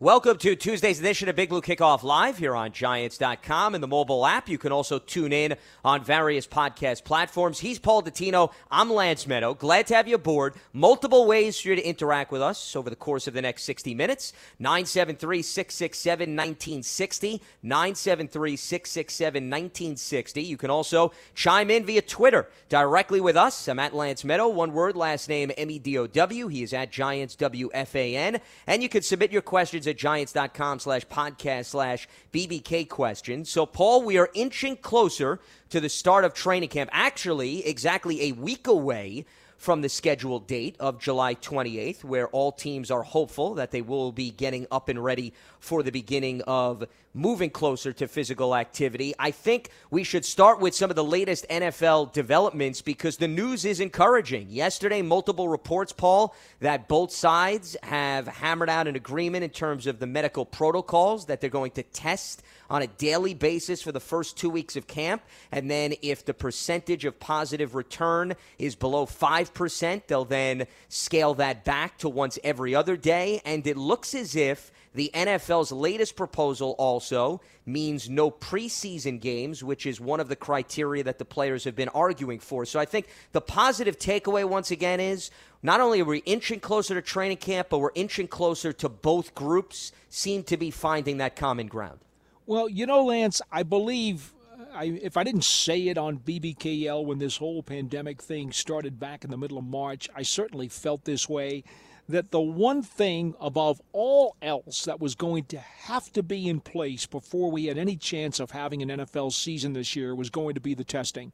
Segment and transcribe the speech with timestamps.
[0.00, 4.24] Welcome to Tuesday's edition of Big Blue Kickoff Live here on Giants.com and the mobile
[4.24, 4.48] app.
[4.48, 7.58] You can also tune in on various podcast platforms.
[7.58, 8.52] He's Paul Dottino.
[8.70, 9.58] I'm Lance Medow.
[9.58, 10.54] Glad to have you aboard.
[10.72, 13.92] Multiple ways for you to interact with us over the course of the next 60
[13.92, 14.32] minutes.
[14.60, 17.42] 973 667 1960.
[17.64, 20.42] 973 667 1960.
[20.44, 23.66] You can also chime in via Twitter directly with us.
[23.66, 24.54] I'm at Lance Medow.
[24.54, 26.46] One word, last name M E D O W.
[26.46, 28.40] He is at Giants W F A N.
[28.68, 33.50] And you can submit your questions at giants.com slash podcast slash BBK questions.
[33.50, 36.90] So, Paul, we are inching closer to the start of training camp.
[36.92, 39.24] Actually, exactly a week away
[39.58, 44.12] from the scheduled date of July 28th, where all teams are hopeful that they will
[44.12, 46.84] be getting up and ready for the beginning of
[47.14, 49.14] moving closer to physical activity.
[49.18, 53.64] I think we should start with some of the latest NFL developments because the news
[53.64, 54.48] is encouraging.
[54.50, 59.98] Yesterday, multiple reports, Paul, that both sides have hammered out an agreement in terms of
[59.98, 64.36] the medical protocols that they're going to test on a daily basis for the first
[64.36, 65.22] two weeks of camp.
[65.50, 71.64] And then if the percentage of positive return is below 5%, they'll then scale that
[71.64, 73.40] back to once every other day.
[73.44, 79.86] And it looks as if the NFL's latest proposal also means no preseason games, which
[79.86, 82.64] is one of the criteria that the players have been arguing for.
[82.64, 85.30] So I think the positive takeaway, once again, is
[85.62, 89.34] not only are we inching closer to training camp, but we're inching closer to both
[89.34, 92.00] groups seem to be finding that common ground.
[92.46, 94.32] Well, you know, Lance, I believe
[94.72, 99.24] I, if I didn't say it on BBKL when this whole pandemic thing started back
[99.24, 101.64] in the middle of March, I certainly felt this way.
[102.08, 106.60] That the one thing above all else that was going to have to be in
[106.60, 110.54] place before we had any chance of having an NFL season this year was going
[110.54, 111.32] to be the testing.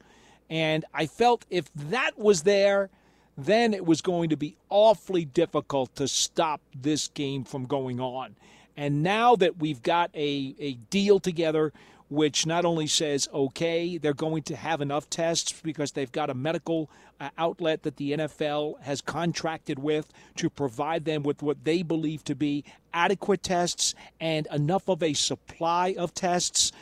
[0.50, 2.90] And I felt if that was there,
[3.36, 8.36] then it was going to be awfully difficult to stop this game from going on.
[8.76, 11.72] And now that we've got a, a deal together,
[12.14, 16.34] which not only says, okay, they're going to have enough tests because they've got a
[16.34, 21.82] medical uh, outlet that the NFL has contracted with to provide them with what they
[21.82, 26.72] believe to be adequate tests and enough of a supply of tests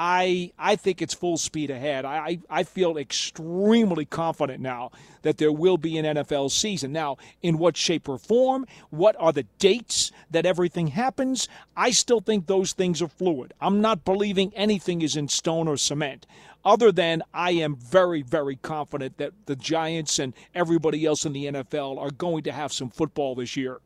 [0.00, 2.04] I I think it's full speed ahead.
[2.04, 4.92] I, I feel extremely confident now
[5.22, 6.92] that there will be an NFL season.
[6.92, 8.64] Now, in what shape or form?
[8.90, 11.48] What are the dates that everything happens?
[11.76, 13.52] I still think those things are fluid.
[13.60, 16.28] I'm not believing anything is in stone or cement.
[16.64, 21.46] Other than I am very, very confident that the Giants and everybody else in the
[21.46, 23.80] NFL are going to have some football this year.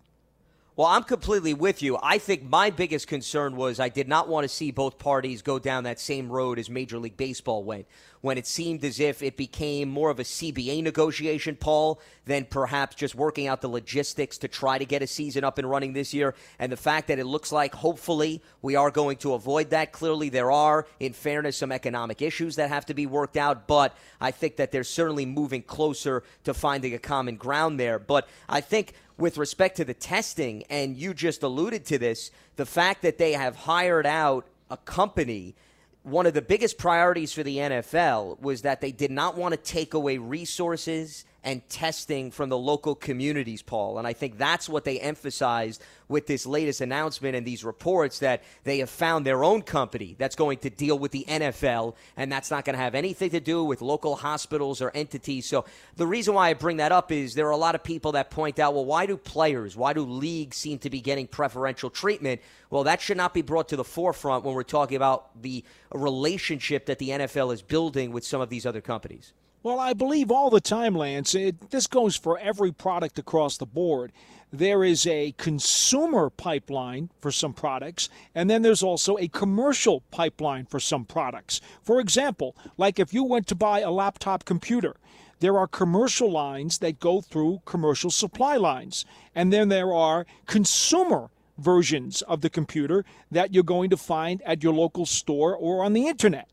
[0.75, 1.99] Well, I'm completely with you.
[2.03, 5.59] I think my biggest concern was I did not want to see both parties go
[5.59, 7.87] down that same road as Major League Baseball went,
[8.23, 12.95] when it seemed as if it became more of a CBA negotiation, Paul, than perhaps
[12.97, 16.15] just working out the logistics to try to get a season up and running this
[16.15, 16.35] year.
[16.59, 19.93] And the fact that it looks like hopefully we are going to avoid that.
[19.93, 23.95] Clearly, there are, in fairness, some economic issues that have to be worked out, but
[24.21, 27.99] I think that they're certainly moving closer to finding a common ground there.
[27.99, 32.67] But I think with respect to the testing, and you just alluded to this, the
[32.67, 35.55] fact that they have hired out a company.
[36.03, 39.57] One of the biggest priorities for the NFL was that they did not want to
[39.57, 43.99] take away resources and testing from the local communities, Paul.
[43.99, 48.43] And I think that's what they emphasized with this latest announcement and these reports that
[48.65, 52.51] they have found their own company that's going to deal with the NFL, and that's
[52.51, 55.47] not going to have anything to do with local hospitals or entities.
[55.47, 55.65] So
[55.97, 58.31] the reason why I bring that up is there are a lot of people that
[58.31, 62.41] point out, well, why do players, why do leagues seem to be getting preferential treatment?
[62.71, 66.87] Well, that should not be brought to the forefront when we're talking about the relationship
[66.87, 69.33] that the NFL is building with some of these other companies.
[69.65, 73.67] Well, I believe all the time, Lance, it, this goes for every product across the
[73.67, 74.11] board.
[74.53, 80.67] There is a consumer pipeline for some products, and then there's also a commercial pipeline
[80.67, 81.61] for some products.
[81.81, 84.97] For example, like if you went to buy a laptop computer,
[85.39, 91.31] there are commercial lines that go through commercial supply lines, and then there are consumer
[91.57, 95.93] versions of the computer that you're going to find at your local store or on
[95.93, 96.49] the internet.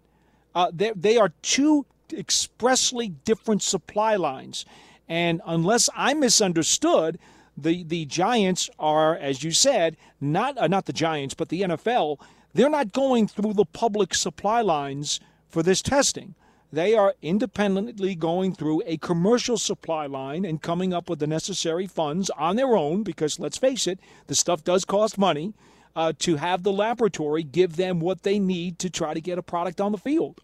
[0.53, 4.65] Uh, they, they are two expressly different supply lines.
[5.07, 7.17] And unless I misunderstood,
[7.57, 12.19] the, the Giants are, as you said, not uh, not the Giants, but the NFL.
[12.53, 16.35] They're not going through the public supply lines for this testing.
[16.71, 21.87] They are independently going through a commercial supply line and coming up with the necessary
[21.87, 23.03] funds on their own.
[23.03, 25.53] Because let's face it, the stuff does cost money.
[25.95, 29.43] Uh, to have the laboratory give them what they need to try to get a
[29.43, 30.39] product on the field.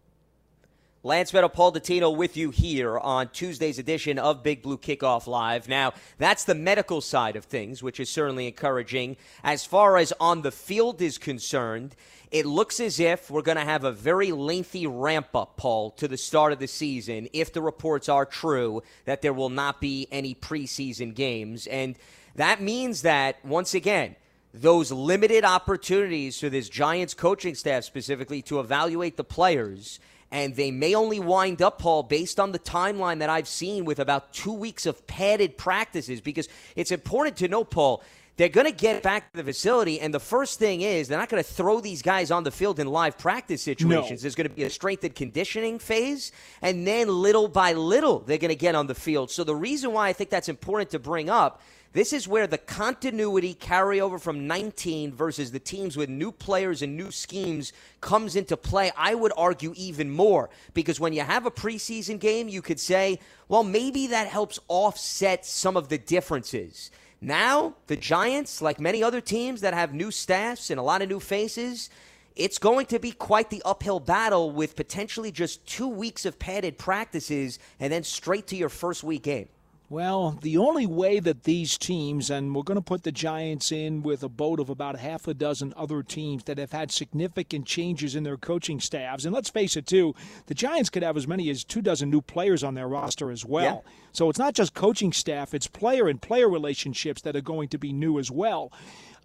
[1.05, 5.69] Lance Medow, Paul Dottino with you here on Tuesday's edition of Big Blue Kickoff Live.
[5.69, 9.15] Now, that's the medical side of things, which is certainly encouraging.
[9.43, 11.95] As far as on the field is concerned,
[12.31, 16.07] it looks as if we're going to have a very lengthy ramp up, Paul, to
[16.07, 20.07] the start of the season if the reports are true that there will not be
[20.11, 21.67] any preseason games.
[21.67, 21.99] And
[22.33, 24.15] that means that, once again,
[24.55, 29.99] those limited opportunities for this Giants coaching staff specifically to evaluate the players–
[30.31, 33.99] and they may only wind up, Paul, based on the timeline that I've seen with
[33.99, 38.03] about two weeks of padded practices, because it's important to know, Paul,
[38.37, 41.29] they're going to get back to the facility, and the first thing is they're not
[41.29, 44.21] going to throw these guys on the field in live practice situations.
[44.21, 44.23] No.
[44.23, 48.37] There's going to be a strength and conditioning phase, and then little by little, they're
[48.37, 49.31] going to get on the field.
[49.31, 51.61] So the reason why I think that's important to bring up
[51.95, 56.97] this is where the continuity carryover from 19 versus the teams with new players and
[56.97, 57.71] new schemes
[58.01, 58.91] comes into play.
[58.97, 63.21] I would argue even more because when you have a preseason game, you could say,
[63.47, 66.91] well, maybe that helps offset some of the differences.
[67.21, 71.09] Now, the Giants, like many other teams that have new staffs and a lot of
[71.09, 71.89] new faces,
[72.35, 76.77] it's going to be quite the uphill battle with potentially just two weeks of padded
[76.77, 79.47] practices and then straight to your first week game.
[79.87, 84.01] Well, the only way that these teams, and we're going to put the Giants in
[84.01, 88.15] with a boat of about half a dozen other teams that have had significant changes
[88.15, 89.25] in their coaching staffs.
[89.25, 90.15] And let's face it, too,
[90.47, 93.45] the Giants could have as many as two dozen new players on their roster as
[93.45, 93.83] well.
[93.85, 93.91] Yeah.
[94.11, 97.77] So it's not just coaching staff, it's player and player relationships that are going to
[97.77, 98.71] be new as well.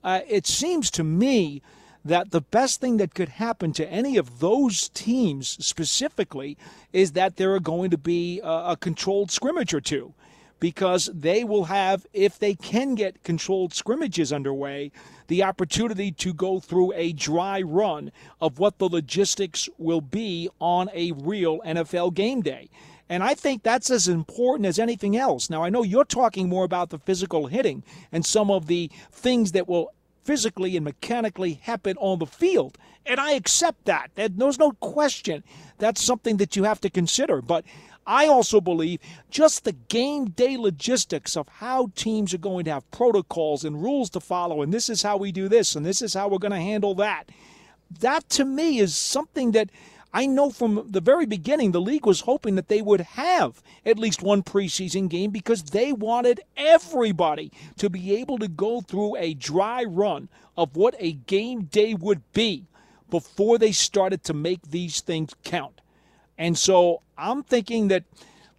[0.04, 1.62] Uh, it seems to me
[2.04, 6.58] that the best thing that could happen to any of those teams specifically
[6.92, 10.12] is that there are going to be a, a controlled scrimmage or two
[10.60, 14.92] because they will have, if they can get controlled scrimmages underway,
[15.26, 20.90] the opportunity to go through a dry run of what the logistics will be on
[20.92, 22.68] a real NFL game day.
[23.08, 25.50] And I think that's as important as anything else.
[25.50, 29.52] Now, I know you're talking more about the physical hitting and some of the things
[29.52, 29.92] that will
[30.22, 32.78] physically and mechanically happen on the field.
[33.06, 34.10] And I accept that.
[34.14, 35.42] There's no question
[35.78, 37.42] that's something that you have to consider.
[37.42, 37.64] But
[38.06, 39.00] I also believe
[39.30, 44.10] just the game day logistics of how teams are going to have protocols and rules
[44.10, 46.50] to follow, and this is how we do this, and this is how we're going
[46.52, 47.30] to handle that.
[48.00, 49.70] That to me is something that
[50.12, 53.98] I know from the very beginning the league was hoping that they would have at
[53.98, 59.34] least one preseason game because they wanted everybody to be able to go through a
[59.34, 62.66] dry run of what a game day would be
[63.08, 65.80] before they started to make these things count.
[66.40, 68.04] And so I'm thinking that,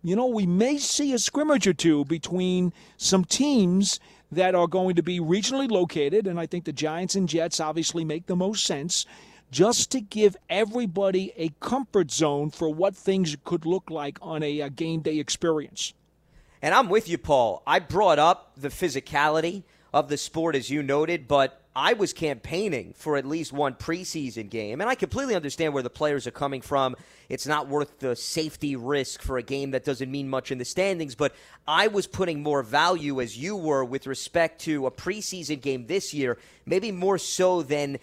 [0.04, 4.00] you know, we may see a scrimmage or two between some teams
[4.32, 6.28] that are going to be regionally located.
[6.28, 9.08] And I think the Giants and Jets obviously make the most sense
[9.50, 14.62] just to give everybody a comfort zone for what things could look like on a,
[14.62, 15.94] a game day experience.
[16.62, 17.64] And I'm with you, Paul.
[17.66, 22.94] I brought up the physicality of the sport, as you noted, but I was campaigning
[22.98, 26.62] for at least one preseason game, and I completely understand where the players are coming
[26.62, 26.98] from.
[27.30, 30.66] It's not worth the safety risk for a game that doesn't mean much in the
[30.66, 31.34] standings, but
[31.66, 36.14] I was putting more value, as you were, with respect to a preseason game this
[36.14, 38.00] year, maybe more so than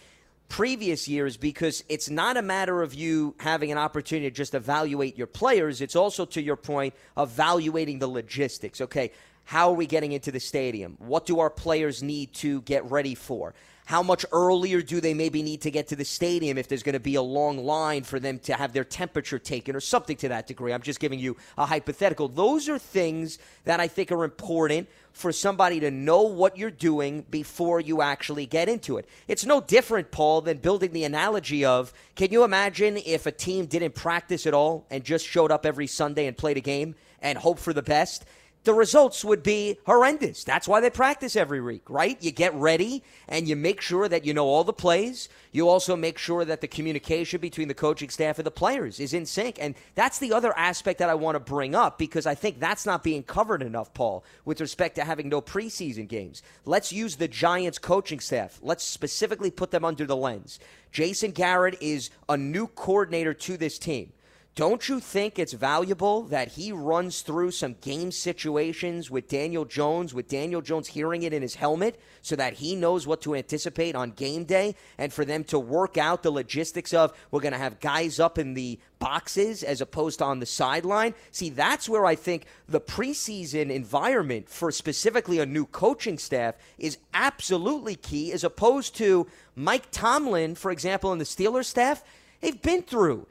[0.48, 5.16] previous years because it's not a matter of you having an opportunity to just evaluate
[5.18, 5.80] your players.
[5.80, 8.80] It's also, to your point, evaluating the logistics.
[8.80, 9.12] Okay,
[9.48, 10.94] how are we getting into the stadium?
[10.98, 13.54] What do our players need to get ready for?
[13.86, 16.92] How much earlier do they maybe need to get to the stadium if there's going
[16.92, 20.28] to be a long line for them to have their temperature taken or something to
[20.28, 20.74] that degree?
[20.74, 22.28] I'm just giving you a hypothetical.
[22.28, 27.24] Those are things that I think are important for somebody to know what you're doing
[27.30, 29.08] before you actually get into it.
[29.28, 33.64] It's no different, Paul, than building the analogy of can you imagine if a team
[33.64, 37.38] didn't practice at all and just showed up every Sunday and played a game and
[37.38, 38.26] hope for the best?
[38.64, 40.44] The results would be horrendous.
[40.44, 42.22] That's why they practice every week, right?
[42.22, 45.28] You get ready and you make sure that you know all the plays.
[45.52, 49.14] You also make sure that the communication between the coaching staff and the players is
[49.14, 49.58] in sync.
[49.60, 52.84] And that's the other aspect that I want to bring up because I think that's
[52.84, 56.42] not being covered enough, Paul, with respect to having no preseason games.
[56.64, 58.58] Let's use the Giants coaching staff.
[58.62, 60.58] Let's specifically put them under the lens.
[60.92, 64.12] Jason Garrett is a new coordinator to this team.
[64.58, 70.12] Don't you think it's valuable that he runs through some game situations with Daniel Jones,
[70.12, 73.94] with Daniel Jones hearing it in his helmet, so that he knows what to anticipate
[73.94, 77.58] on game day, and for them to work out the logistics of we're going to
[77.58, 81.14] have guys up in the boxes as opposed to on the sideline?
[81.30, 86.98] See, that's where I think the preseason environment for specifically a new coaching staff is
[87.14, 92.02] absolutely key, as opposed to Mike Tomlin, for example, and the Steelers staff.
[92.40, 93.28] They've been through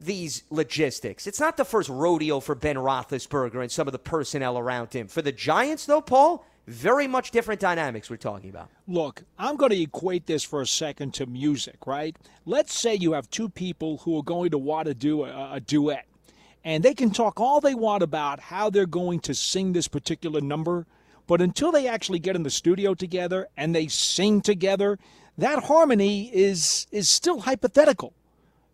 [0.00, 1.26] these logistics.
[1.26, 5.08] It's not the first rodeo for Ben Roethlisberger and some of the personnel around him.
[5.08, 8.68] For the Giants, though, Paul, very much different dynamics we're talking about.
[8.86, 12.14] Look, I'm going to equate this for a second to music, right?
[12.44, 15.60] Let's say you have two people who are going to want to do a, a
[15.60, 16.06] duet,
[16.64, 20.42] and they can talk all they want about how they're going to sing this particular
[20.42, 20.86] number,
[21.26, 24.98] but until they actually get in the studio together and they sing together,
[25.38, 28.12] that harmony is is still hypothetical.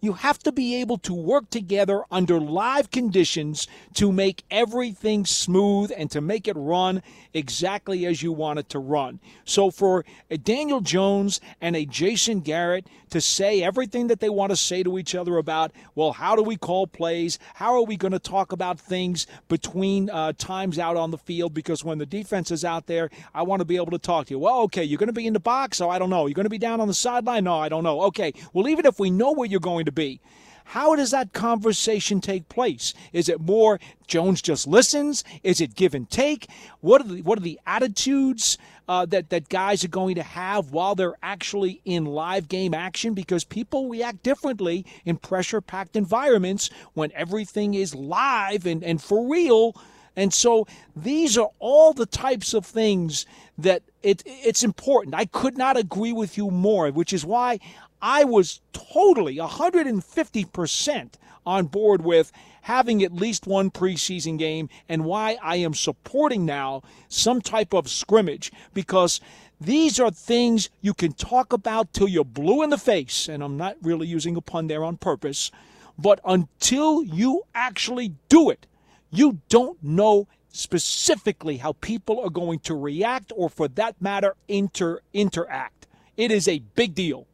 [0.05, 5.91] You have to be able to work together under live conditions to make everything smooth
[5.97, 9.19] and to make it run exactly as you want it to run.
[9.47, 14.51] So for a Daniel Jones and a Jason Garrett to say everything that they want
[14.51, 17.39] to say to each other about, well, how do we call plays?
[17.55, 21.55] How are we going to talk about things between uh, times out on the field?
[21.55, 24.35] Because when the defense is out there, I want to be able to talk to
[24.35, 24.39] you.
[24.39, 26.27] Well, okay, you're going to be in the box, so I don't know.
[26.27, 27.45] You're going to be down on the sideline?
[27.45, 28.03] No, I don't know.
[28.03, 30.21] Okay, well, even if we know where you're going to be.
[30.65, 32.95] How does that conversation take place?
[33.13, 35.23] Is it more Jones just listens?
[35.43, 36.49] Is it give and take?
[36.81, 38.59] What are the, what are the attitudes
[38.89, 43.13] uh, that that guys are going to have while they're actually in live game action?
[43.15, 49.31] Because people react differently in pressure packed environments when everything is live and, and for
[49.31, 49.77] real.
[50.17, 53.27] And so these are all the types of things
[53.59, 55.15] that it, it's important.
[55.15, 57.59] I could not agree with you more, which is why
[58.07, 61.11] I was totally 150%
[61.47, 66.83] on board with having at least one preseason game and why I am supporting now
[67.09, 69.23] some type of scrimmage because
[69.59, 73.27] these are things you can talk about till you're blue in the face.
[73.27, 75.51] And I'm not really using a pun there on purpose.
[75.97, 78.67] But until you actually do it,
[79.11, 85.01] you don't know specifically how people are going to react or, for that matter, inter-
[85.15, 85.87] interact.
[86.19, 87.27] It is a big deal.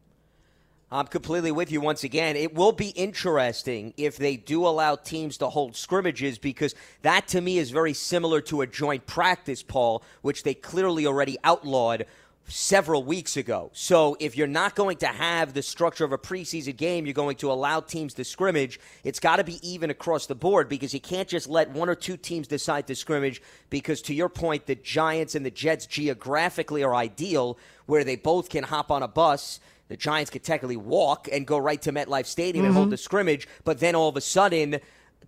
[0.93, 2.35] I'm completely with you once again.
[2.35, 7.39] It will be interesting if they do allow teams to hold scrimmages because that to
[7.39, 12.07] me is very similar to a joint practice, Paul, which they clearly already outlawed
[12.45, 13.69] several weeks ago.
[13.71, 17.37] So if you're not going to have the structure of a preseason game, you're going
[17.37, 18.77] to allow teams to scrimmage.
[19.05, 21.95] It's got to be even across the board because you can't just let one or
[21.95, 26.83] two teams decide to scrimmage because to your point the Giants and the Jets geographically
[26.83, 31.27] are ideal where they both can hop on a bus the Giants could technically walk
[31.29, 32.67] and go right to MetLife Stadium mm-hmm.
[32.67, 32.91] and hold mm-hmm.
[32.91, 34.79] the scrimmage, but then all of a sudden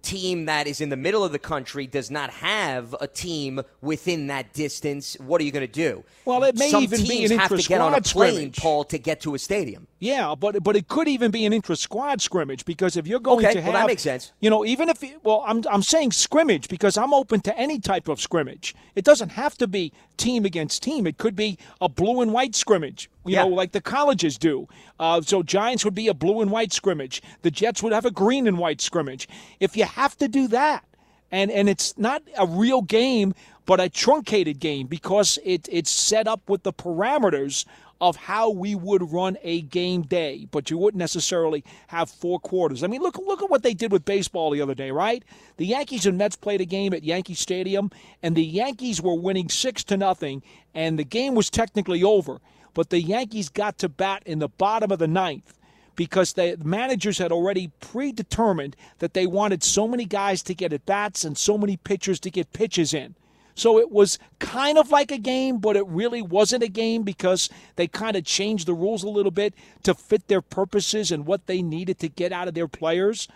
[0.04, 4.28] team that is in the middle of the country does not have a team within
[4.28, 6.04] that distance, what are you going to do?
[6.26, 8.58] Well, it may Some even be an have to get on a plane, scrimmage.
[8.58, 9.88] Paul, to get to a stadium.
[10.00, 13.46] Yeah, but but it could even be an intra squad scrimmage because if you're going
[13.46, 14.34] okay, to have, well, that makes sense.
[14.42, 18.08] You know, even if well, I'm I'm saying scrimmage because I'm open to any type
[18.08, 18.76] of scrimmage.
[18.96, 21.08] It doesn't have to be team against team.
[21.08, 23.10] It could be a blue and white scrimmage.
[23.26, 23.44] You yeah.
[23.44, 24.68] know, like the colleges do.
[25.00, 27.22] Uh, so Giants would be a blue and white scrimmage.
[27.42, 29.28] The Jets would have a green and white scrimmage.
[29.60, 30.86] If you have to do that,
[31.32, 33.34] and and it's not a real game,
[33.66, 37.66] but a truncated game because it it's set up with the parameters
[38.02, 42.84] of how we would run a game day, but you wouldn't necessarily have four quarters.
[42.84, 45.24] I mean, look look at what they did with baseball the other day, right?
[45.58, 49.50] The Yankees and Mets played a game at Yankee Stadium, and the Yankees were winning
[49.50, 52.42] six to nothing, and the game was technically over.
[52.74, 55.54] But the Yankees got to bat in the bottom of the ninth
[55.96, 60.86] because the managers had already predetermined that they wanted so many guys to get at
[60.86, 63.16] bats and so many pitchers to get pitches in.
[63.56, 67.50] So it was kind of like a game, but it really wasn't a game because
[67.76, 69.54] they kind of changed the rules a little bit
[69.84, 73.28] to fit their purposes and what they needed to get out of their players.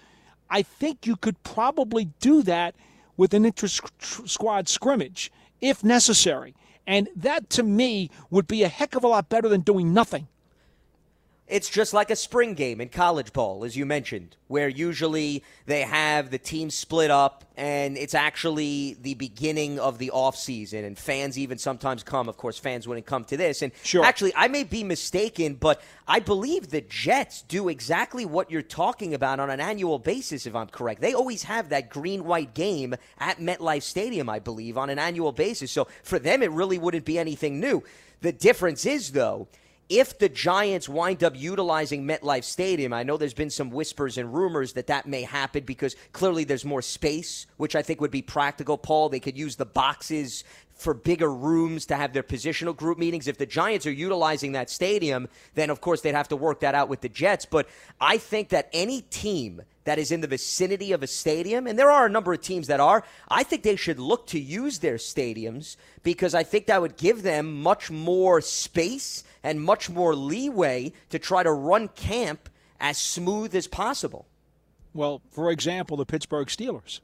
[0.50, 2.74] I think you could probably do that
[3.16, 6.56] with an inter squad scrimmage if necessary.
[6.88, 10.30] And that to me would be a heck of a lot better than doing nothing.
[11.48, 15.82] It's just like a spring game in college ball, as you mentioned, where usually they
[15.82, 20.98] have the team split up and it's actually the beginning of the off season and
[20.98, 22.28] fans even sometimes come.
[22.28, 23.62] Of course, fans wouldn't come to this.
[23.62, 24.04] And sure.
[24.04, 29.14] actually, I may be mistaken, but I believe the Jets do exactly what you're talking
[29.14, 31.00] about on an annual basis, if I'm correct.
[31.00, 35.32] They always have that green white game at MetLife Stadium, I believe, on an annual
[35.32, 35.72] basis.
[35.72, 37.84] So for them, it really wouldn't be anything new.
[38.20, 39.48] The difference is, though,
[39.90, 44.34] if the Giants wind up utilizing MetLife Stadium, I know there's been some whispers and
[44.34, 48.22] rumors that that may happen because clearly there's more space, which I think would be
[48.22, 49.10] practical, Paul.
[49.10, 50.44] They could use the boxes
[50.78, 53.28] for bigger rooms to have their positional group meetings.
[53.28, 56.76] If the Giants are utilizing that stadium, then of course they'd have to work that
[56.76, 57.46] out with the Jets.
[57.46, 57.68] But
[58.00, 61.90] I think that any team that is in the vicinity of a stadium, and there
[61.90, 64.98] are a number of teams that are, I think they should look to use their
[64.98, 70.92] stadiums because I think that would give them much more space and much more leeway
[71.10, 74.28] to try to run camp as smooth as possible.
[74.98, 77.02] Well, for example, the Pittsburgh Steelers.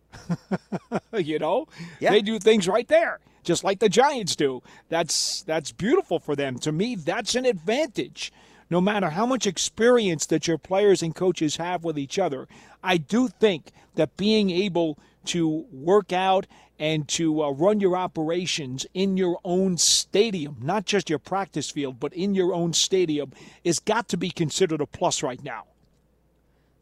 [1.14, 1.68] you know,
[2.00, 2.10] yeah.
[2.10, 4.64] they do things right there, just like the Giants do.
[4.90, 6.58] That's that's beautiful for them.
[6.60, 8.34] To me, that's an advantage.
[8.72, 12.48] No matter how much experience that your players and coaches have with each other,
[12.84, 16.48] I do think that being able to work out
[16.80, 22.00] and to uh, run your operations in your own stadium, not just your practice field,
[22.00, 23.34] but in your own stadium,
[23.64, 25.66] is got to be considered a plus right now.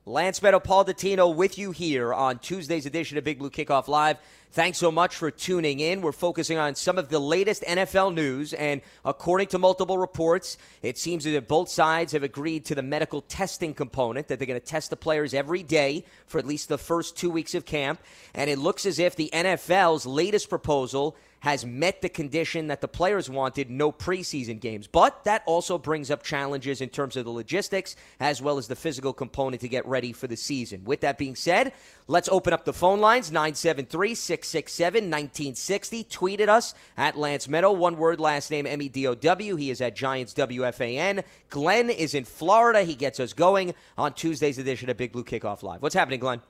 [0.05, 4.17] Lance Medow, Paul Dottino with you here on Tuesday's edition of Big Blue Kickoff Live.
[4.53, 6.01] Thanks so much for tuning in.
[6.01, 10.97] We're focusing on some of the latest NFL news, and according to multiple reports, it
[10.97, 14.65] seems that both sides have agreed to the medical testing component that they're going to
[14.65, 18.01] test the players every day for at least the first two weeks of camp.
[18.33, 22.87] And it looks as if the NFL's latest proposal has met the condition that the
[22.87, 24.85] players wanted no preseason games.
[24.85, 28.75] But that also brings up challenges in terms of the logistics as well as the
[28.75, 30.83] physical component to get ready for the season.
[30.85, 31.73] With that being said,
[32.07, 36.03] let's open up the phone lines 973 667 1960.
[36.05, 39.55] Tweeted us at Lance Medow, one word, last name M E D O W.
[39.55, 41.23] He is at Giants WFAN.
[41.49, 42.83] Glenn is in Florida.
[42.83, 45.81] He gets us going on Tuesday's edition of Big Blue Kickoff Live.
[45.81, 46.41] What's happening, Glenn?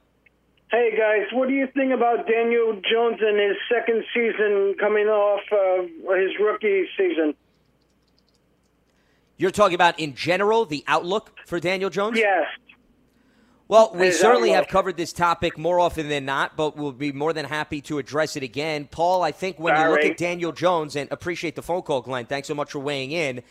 [0.71, 5.41] Hey guys, what do you think about Daniel Jones and his second season coming off
[5.51, 7.35] uh, his rookie season?
[9.35, 12.17] You're talking about in general the outlook for Daniel Jones?
[12.17, 12.45] Yes.
[13.71, 17.31] Well, we certainly have covered this topic more often than not, but we'll be more
[17.31, 18.85] than happy to address it again.
[18.91, 19.87] Paul, I think when Sorry.
[19.87, 22.79] you look at Daniel Jones, and appreciate the phone call, Glenn, thanks so much for
[22.79, 23.41] weighing in.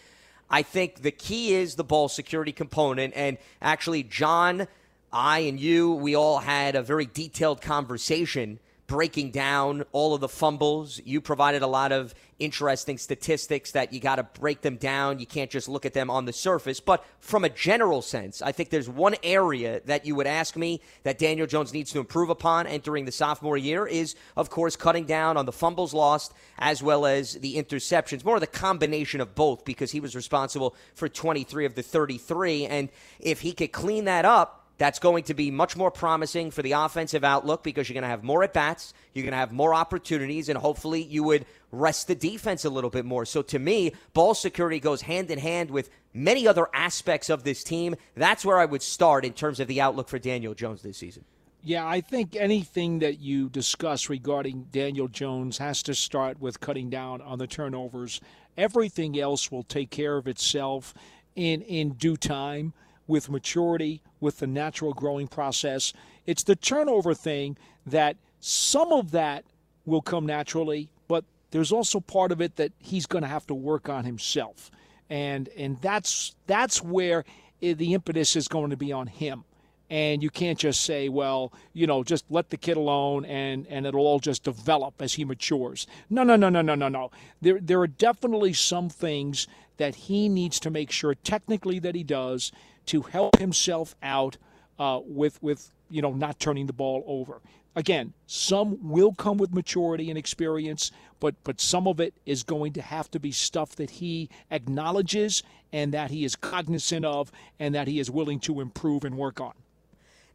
[0.50, 3.14] I think the key is the ball security component.
[3.16, 4.68] And actually, John
[5.10, 10.28] I and you, we all had a very detailed conversation breaking down all of the
[10.28, 11.00] fumbles.
[11.02, 15.20] You provided a lot of interesting statistics that you got to break them down.
[15.20, 16.80] You can't just look at them on the surface.
[16.80, 20.80] But from a general sense, I think there's one area that you would ask me
[21.04, 25.04] that Daniel Jones needs to improve upon entering the sophomore year is, of course, cutting
[25.04, 28.24] down on the fumbles lost as well as the interceptions.
[28.24, 32.66] More the combination of both because he was responsible for 23 of the 33.
[32.66, 32.88] And
[33.20, 36.72] if he could clean that up, that's going to be much more promising for the
[36.72, 39.74] offensive outlook because you're going to have more at bats, you're going to have more
[39.74, 43.26] opportunities, and hopefully you would rest the defense a little bit more.
[43.26, 47.62] So to me, ball security goes hand in hand with many other aspects of this
[47.62, 47.94] team.
[48.14, 51.26] That's where I would start in terms of the outlook for Daniel Jones this season.
[51.62, 56.88] Yeah, I think anything that you discuss regarding Daniel Jones has to start with cutting
[56.88, 58.22] down on the turnovers.
[58.56, 60.94] Everything else will take care of itself
[61.36, 62.72] in in due time
[63.10, 65.92] with maturity, with the natural growing process.
[66.26, 69.44] It's the turnover thing that some of that
[69.84, 73.54] will come naturally, but there's also part of it that he's going to have to
[73.54, 74.70] work on himself.
[75.10, 77.24] And and that's that's where
[77.60, 79.44] the impetus is going to be on him.
[79.90, 83.86] And you can't just say, well, you know, just let the kid alone and, and
[83.86, 85.88] it'll all just develop as he matures.
[86.08, 87.10] No, no, no, no, no, no, no.
[87.42, 89.48] There, there are definitely some things
[89.80, 92.52] that he needs to make sure technically that he does
[92.84, 94.36] to help himself out
[94.78, 97.40] uh, with with you know not turning the ball over.
[97.74, 102.74] Again, some will come with maturity and experience, but but some of it is going
[102.74, 107.74] to have to be stuff that he acknowledges and that he is cognizant of and
[107.74, 109.54] that he is willing to improve and work on.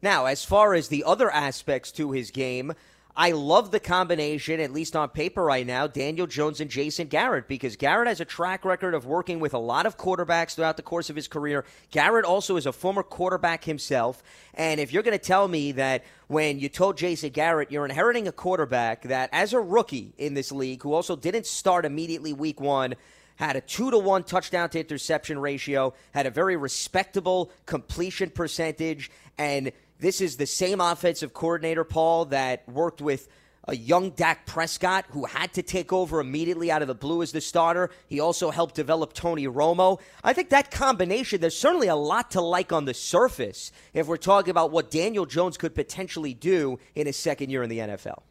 [0.01, 2.73] Now, as far as the other aspects to his game,
[3.17, 7.47] I love the combination, at least on paper right now, Daniel Jones and Jason Garrett,
[7.47, 10.83] because Garrett has a track record of working with a lot of quarterbacks throughout the
[10.83, 11.63] course of his career.
[11.91, 14.21] Garrett also is a former quarterback himself.
[14.53, 18.27] And if you're going to tell me that when you told Jason Garrett you're inheriting
[18.27, 22.59] a quarterback that, as a rookie in this league, who also didn't start immediately week
[22.59, 22.95] one,
[23.37, 29.09] had a two to one touchdown to interception ratio, had a very respectable completion percentage,
[29.37, 29.71] and
[30.05, 33.27] this is the same offensive coordinator, Paul, that worked with
[33.67, 37.31] a young Dak Prescott who had to take over immediately out of the blue as
[37.31, 37.89] the starter.
[38.07, 39.99] He also helped develop Tony Romo.
[40.23, 44.17] I think that combination, there's certainly a lot to like on the surface if we're
[44.17, 48.21] talking about what Daniel Jones could potentially do in his second year in the NFL.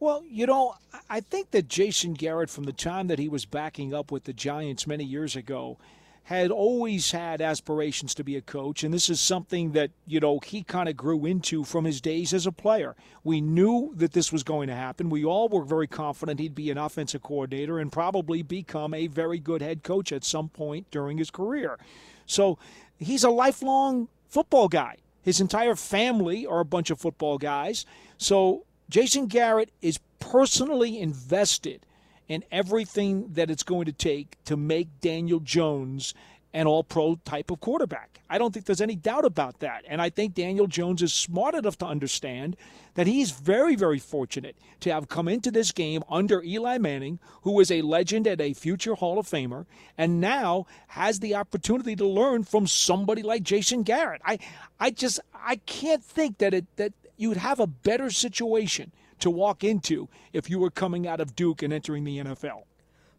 [0.00, 0.74] Well, you know,
[1.08, 4.34] I think that Jason Garrett, from the time that he was backing up with the
[4.34, 5.78] Giants many years ago,
[6.24, 10.38] had always had aspirations to be a coach, and this is something that, you know,
[10.38, 12.94] he kind of grew into from his days as a player.
[13.24, 15.10] We knew that this was going to happen.
[15.10, 19.40] We all were very confident he'd be an offensive coordinator and probably become a very
[19.40, 21.78] good head coach at some point during his career.
[22.24, 22.56] So
[22.98, 24.98] he's a lifelong football guy.
[25.22, 27.84] His entire family are a bunch of football guys.
[28.16, 31.84] So Jason Garrett is personally invested
[32.32, 36.14] in everything that it's going to take to make Daniel Jones
[36.54, 38.20] an all pro type of quarterback.
[38.30, 39.84] I don't think there's any doubt about that.
[39.86, 42.56] And I think Daniel Jones is smart enough to understand
[42.94, 47.60] that he's very, very fortunate to have come into this game under Eli Manning, who
[47.60, 49.66] is a legend and a future Hall of Famer,
[49.98, 54.22] and now has the opportunity to learn from somebody like Jason Garrett.
[54.24, 54.38] I,
[54.80, 58.92] I just I can't think that it that you'd have a better situation
[59.22, 62.64] to walk into if you were coming out of Duke and entering the NFL.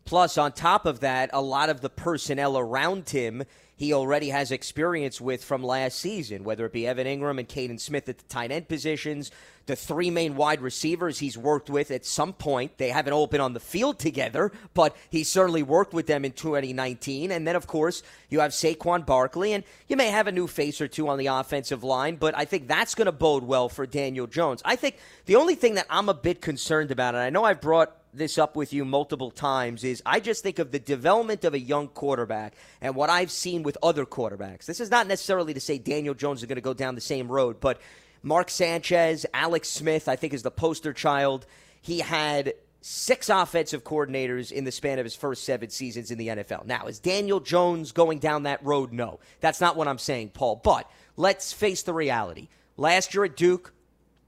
[0.05, 3.43] Plus, on top of that, a lot of the personnel around him
[3.75, 7.79] he already has experience with from last season, whether it be Evan Engram and Kaden
[7.79, 9.31] Smith at the tight end positions,
[9.65, 12.77] the three main wide receivers he's worked with at some point.
[12.77, 16.33] They haven't all been on the field together, but he certainly worked with them in
[16.33, 17.31] 2019.
[17.31, 20.79] And then, of course, you have Saquon Barkley, and you may have a new face
[20.79, 23.87] or two on the offensive line, but I think that's going to bode well for
[23.87, 24.61] Daniel Jones.
[24.65, 27.61] I think the only thing that I'm a bit concerned about, and I know I've
[27.61, 31.53] brought this up with you multiple times is I just think of the development of
[31.53, 34.65] a young quarterback and what I've seen with other quarterbacks.
[34.65, 37.27] This is not necessarily to say Daniel Jones is going to go down the same
[37.27, 37.81] road, but
[38.21, 41.45] Mark Sanchez, Alex Smith, I think is the poster child.
[41.81, 46.27] He had six offensive coordinators in the span of his first seven seasons in the
[46.27, 46.65] NFL.
[46.65, 48.91] Now, is Daniel Jones going down that road?
[48.93, 49.19] No.
[49.39, 50.61] That's not what I'm saying, Paul.
[50.63, 52.49] But let's face the reality.
[52.77, 53.73] Last year at Duke,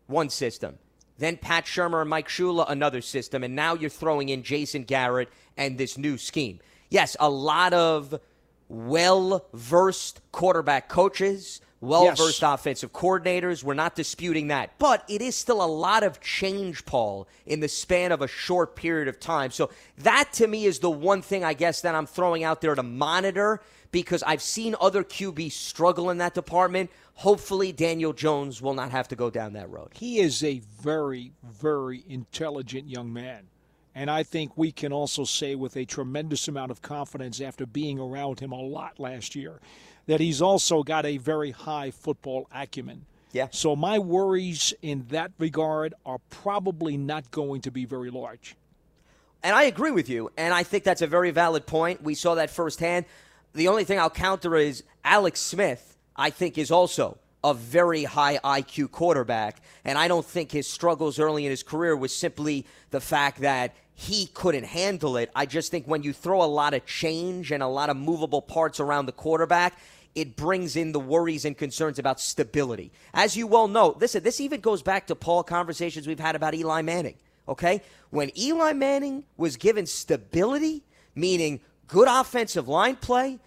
[0.08, 0.78] one system.
[1.18, 3.44] Then Pat Shurmur and Mike Shula, another system.
[3.44, 6.60] And now you're throwing in Jason Garrett and this new scheme.
[6.90, 8.20] Yes, a lot of
[8.68, 12.54] well versed quarterback coaches, well versed yes.
[12.54, 13.64] offensive coordinators.
[13.64, 14.78] We're not disputing that.
[14.80, 18.76] But it is still a lot of change, Paul, in the span of a short
[18.76, 19.52] period of time.
[19.52, 19.70] So
[20.00, 22.84] that to me is the one thing I guess that I'm throwing out there to
[22.84, 26.92] monitor because I've seen other QBs struggle in that department.
[27.14, 29.92] Hopefully, Daniel Jones will not have to go down that road.
[29.94, 33.48] He is a very, very intelligent young man.
[33.98, 37.98] And I think we can also say with a tremendous amount of confidence after being
[37.98, 39.62] around him a lot last year
[40.08, 43.06] that he's also got a very high football acumen.
[43.32, 43.48] Yeah.
[43.52, 48.56] So my worries in that regard are probably not going to be very large.
[49.44, 50.32] And I agree with you.
[50.38, 52.02] And I think that's a very valid point.
[52.02, 53.06] We saw that firsthand.
[53.54, 58.40] The only thing I'll counter is Alex Smith, I think, is also a very high
[58.40, 59.62] IQ quarterback.
[59.84, 63.76] And I don't think his struggles early in his career was simply the fact that
[63.94, 65.30] he couldn't handle it.
[65.36, 68.42] I just think when you throw a lot of change and a lot of movable
[68.42, 69.78] parts around the quarterback,
[70.16, 72.92] it brings in the worries and concerns about stability.
[73.14, 76.56] As you well know, listen, this even goes back to Paul conversations we've had about
[76.56, 77.16] Eli Manning.
[77.48, 77.82] Okay?
[78.10, 83.40] When Eli Manning was given stability, meaning good offensive line play,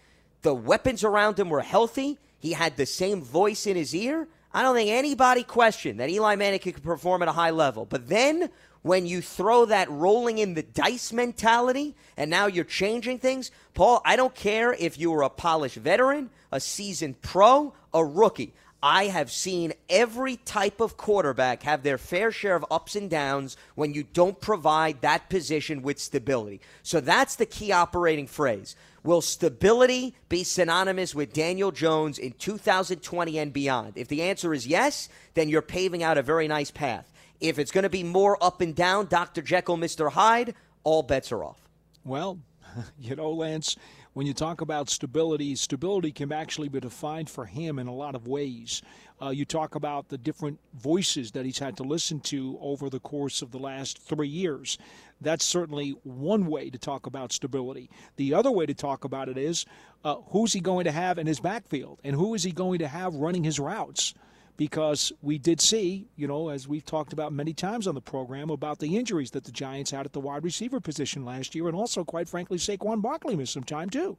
[0.42, 4.28] the weapons around him were healthy, he had the same voice in his ear.
[4.52, 7.86] I don't think anybody questioned that Eli Manning could perform at a high level.
[7.86, 8.50] But then
[8.82, 14.00] when you throw that rolling in the dice mentality and now you're changing things, Paul,
[14.04, 18.54] I don't care if you were a polished veteran, a seasoned pro, a rookie.
[18.80, 23.56] I have seen every type of quarterback have their fair share of ups and downs
[23.74, 26.60] when you don't provide that position with stability.
[26.84, 28.76] So that's the key operating phrase.
[29.02, 33.94] Will stability be synonymous with Daniel Jones in 2020 and beyond?
[33.96, 37.10] If the answer is yes, then you're paving out a very nice path.
[37.40, 39.42] If it's going to be more up and down, Dr.
[39.42, 40.10] Jekyll, Mr.
[40.10, 41.68] Hyde, all bets are off.
[42.04, 42.40] Well,
[42.98, 43.76] you know, Lance,
[44.12, 48.16] when you talk about stability, stability can actually be defined for him in a lot
[48.16, 48.82] of ways.
[49.22, 53.00] Uh, you talk about the different voices that he's had to listen to over the
[53.00, 54.78] course of the last three years.
[55.20, 57.90] That's certainly one way to talk about stability.
[58.16, 59.66] The other way to talk about it is
[60.04, 62.88] uh, who's he going to have in his backfield and who is he going to
[62.88, 64.14] have running his routes?
[64.58, 68.50] Because we did see, you know, as we've talked about many times on the program,
[68.50, 71.76] about the injuries that the Giants had at the wide receiver position last year, and
[71.76, 74.18] also, quite frankly, Saquon Barkley missed some time too.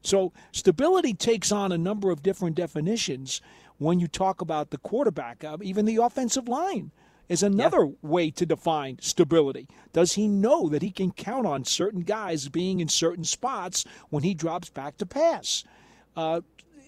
[0.00, 3.42] So stability takes on a number of different definitions
[3.78, 6.92] when you talk about the quarterback, uh, even the offensive line
[7.28, 7.92] is another yeah.
[8.02, 9.66] way to define stability.
[9.92, 14.22] Does he know that he can count on certain guys being in certain spots when
[14.22, 15.64] he drops back to pass?
[16.16, 16.42] Uh,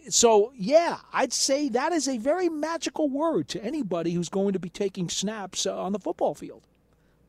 [0.08, 4.58] so, yeah, I'd say that is a very magical word to anybody who's going to
[4.58, 6.66] be taking snaps uh, on the football field.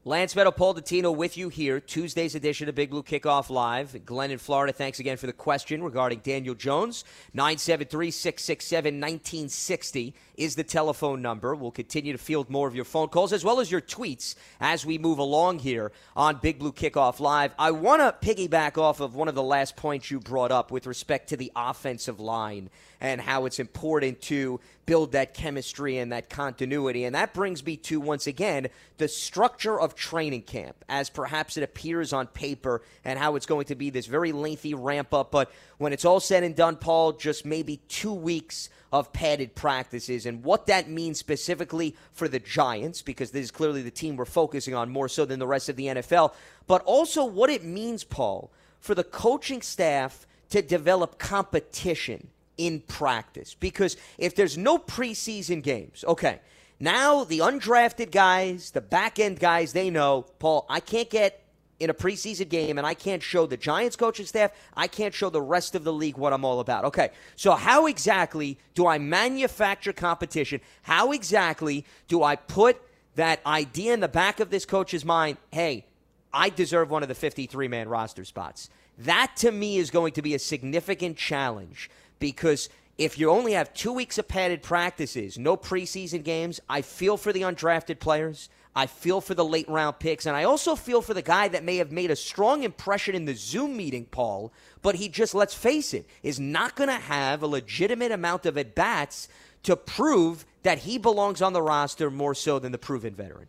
[0.08, 1.82] Lance Medow, Paul Dottino with you here.
[1.82, 4.06] Tuesday's edition of Big Blue Kickoff Live.
[4.06, 7.04] Glenn in Florida, thanks again for the question regarding Daniel Jones.
[7.34, 11.54] 973 667 1960 is the telephone number.
[11.56, 14.86] We'll continue to field more of your phone calls as well as your tweets as
[14.86, 17.54] we move along here on Big Blue Kickoff Live.
[17.60, 20.88] I want to piggyback off of one of the last points you brought up with
[20.88, 26.30] respect to the offensive line and how it's important to build that chemistry and that
[26.30, 27.04] continuity.
[27.04, 31.64] And that brings me to, once again, the structure of training camp as perhaps it
[31.64, 35.30] appears on paper and how it's going to be this very lengthy ramp up.
[35.30, 40.26] But when it's all said and done, Paul, just maybe two weeks of padded practices
[40.26, 44.26] and what that means specifically for the Giants, because this is clearly the team we're
[44.26, 46.34] focusing on more so than the rest of the NFL,
[46.66, 53.56] but also what it means, Paul, for the coaching staff to develop competition in practice.
[53.56, 56.40] Because if there's no preseason games, okay,
[56.80, 61.44] now the undrafted guys, the back end guys, they know, Paul, I can't get
[61.80, 65.30] in a preseason game and I can't show the Giants coaching staff, I can't show
[65.30, 66.86] the rest of the league what I'm all about.
[66.86, 70.62] Okay, so how exactly do I manufacture competition?
[70.84, 72.82] How exactly do I put
[73.16, 75.38] that idea in the back of this coach's mind?
[75.52, 75.86] Hey,
[76.34, 78.70] I deserve one of the 53 man roster spots.
[79.00, 83.74] That to me is going to be a significant challenge because if you only have
[83.74, 88.50] two weeks of padded practices, no preseason games, I feel for the undrafted players.
[88.76, 91.64] I feel for the late round picks, and I also feel for the guy that
[91.64, 94.54] may have made a strong impression in the Zoom meeting, Paul,
[94.84, 98.56] but he just, let's face it, is not going to have a legitimate amount of
[98.56, 99.30] at bats
[99.64, 103.48] to prove that he belongs on the roster more so than the proven veteran.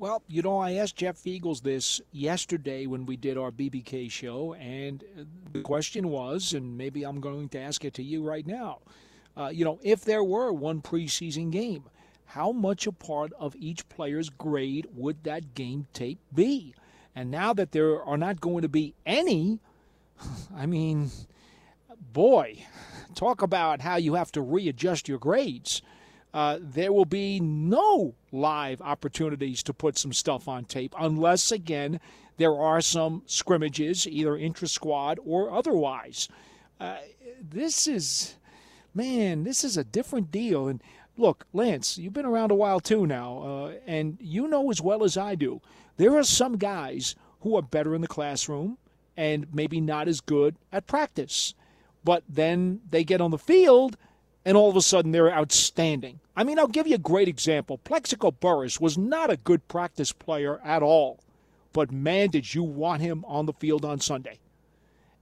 [0.00, 4.54] Well, you know, I asked Jeff Feagles this yesterday when we did our BBK show,
[4.54, 5.04] and
[5.52, 8.78] the question was, and maybe I'm going to ask it to you right now.
[9.36, 11.84] Uh, you know, if there were one preseason game,
[12.24, 16.74] how much a part of each player's grade would that game tape be?
[17.14, 19.60] And now that there are not going to be any,
[20.56, 21.10] I mean,
[22.10, 22.64] boy,
[23.14, 25.82] talk about how you have to readjust your grades.
[26.32, 32.00] Uh, there will be no live opportunities to put some stuff on tape unless, again,
[32.36, 36.28] there are some scrimmages, either intra squad or otherwise.
[36.78, 36.98] Uh,
[37.40, 38.36] this is,
[38.94, 40.68] man, this is a different deal.
[40.68, 40.82] And
[41.16, 45.04] look, Lance, you've been around a while too now, uh, and you know as well
[45.04, 45.60] as I do,
[45.96, 48.78] there are some guys who are better in the classroom
[49.16, 51.54] and maybe not as good at practice.
[52.04, 53.98] But then they get on the field
[54.44, 56.20] and all of a sudden they're outstanding.
[56.36, 57.78] I mean, I'll give you a great example.
[57.78, 61.20] Plaxico Burress was not a good practice player at all,
[61.72, 64.38] but man, did you want him on the field on Sunday.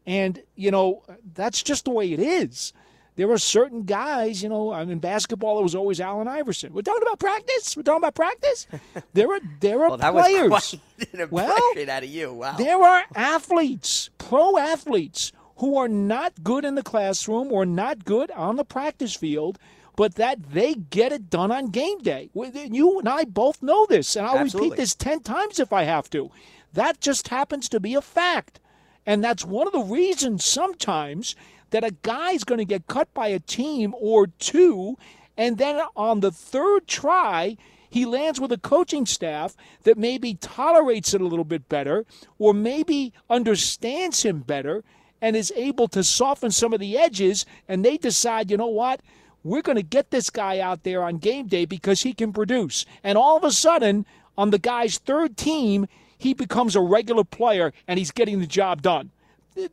[0.07, 1.03] And, you know,
[1.35, 2.73] that's just the way it is
[3.19, 6.73] there are certain guys, you know, I mean, basketball, it was always Allen Iverson.
[6.73, 7.77] We're talking about practice.
[7.77, 8.69] We're talking about practice.
[9.15, 10.51] There are there are well, that players.
[10.51, 12.33] Was quite an well, out of you.
[12.33, 12.57] Wow.
[12.57, 18.31] There are athletes, pro athletes, who are not good in the classroom or not good
[18.33, 19.59] on the practice field,
[19.97, 22.31] but that they get it done on game day.
[22.35, 24.71] You and I both know this, and I'll Absolutely.
[24.71, 26.31] repeat this ten times if I have to.
[26.73, 28.61] That just happens to be a fact,
[29.05, 31.35] and that's one of the reasons sometimes
[31.71, 34.97] that a guy's going to get cut by a team or two,
[35.37, 37.57] and then on the third try,
[37.91, 42.07] he lands with a coaching staff that maybe tolerates it a little bit better
[42.39, 44.85] or maybe understands him better
[45.21, 49.01] and is able to soften some of the edges, and they decide, you know what?
[49.45, 52.85] We're going to get this guy out there on game day because he can produce.
[53.03, 54.05] And all of a sudden,
[54.37, 55.87] on the guy's third team,
[56.19, 59.11] he becomes a regular player and he's getting the job done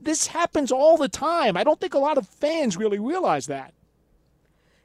[0.01, 1.55] this happens all the time.
[1.58, 3.73] I don't think a lot of fans really realize that.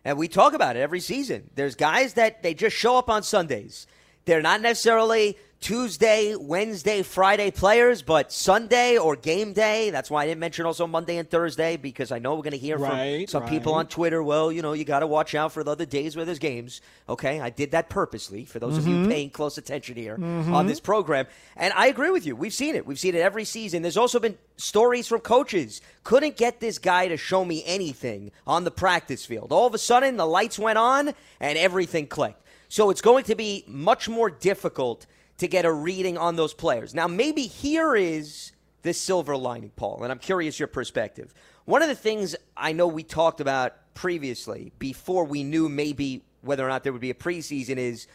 [0.05, 1.51] And we talk about it every season.
[1.55, 3.87] There's guys that they just show up on Sundays.
[4.25, 9.91] They're not necessarily Tuesday, Wednesday, Friday players, but Sunday or game day.
[9.91, 12.59] That's why I didn't mention also Monday and Thursday because I know we're going to
[12.59, 13.51] hear right, from some right.
[13.51, 14.23] people on Twitter.
[14.23, 16.81] Well, you know, you got to watch out for the other days where there's games.
[17.11, 18.81] Okay, I did that purposely for those mm-hmm.
[18.81, 19.11] of you mm-hmm.
[19.11, 20.55] paying close attention here mm-hmm.
[20.55, 21.27] on this program.
[21.57, 22.35] And I agree with you.
[22.35, 22.87] We've seen it.
[22.87, 23.83] We've seen it every season.
[23.83, 25.83] There's also been stories from coaches.
[26.05, 29.53] Couldn't get this guy to show me anything on the practice field.
[29.53, 32.47] All of a sudden, the lights went on and everything clicked.
[32.71, 35.05] So it's going to be much more difficult
[35.41, 36.95] to get a reading on those players.
[36.95, 41.33] Now, maybe here is the silver lining, Paul, and I'm curious your perspective.
[41.65, 46.65] One of the things I know we talked about previously, before we knew maybe whether
[46.65, 48.07] or not there would be a preseason, is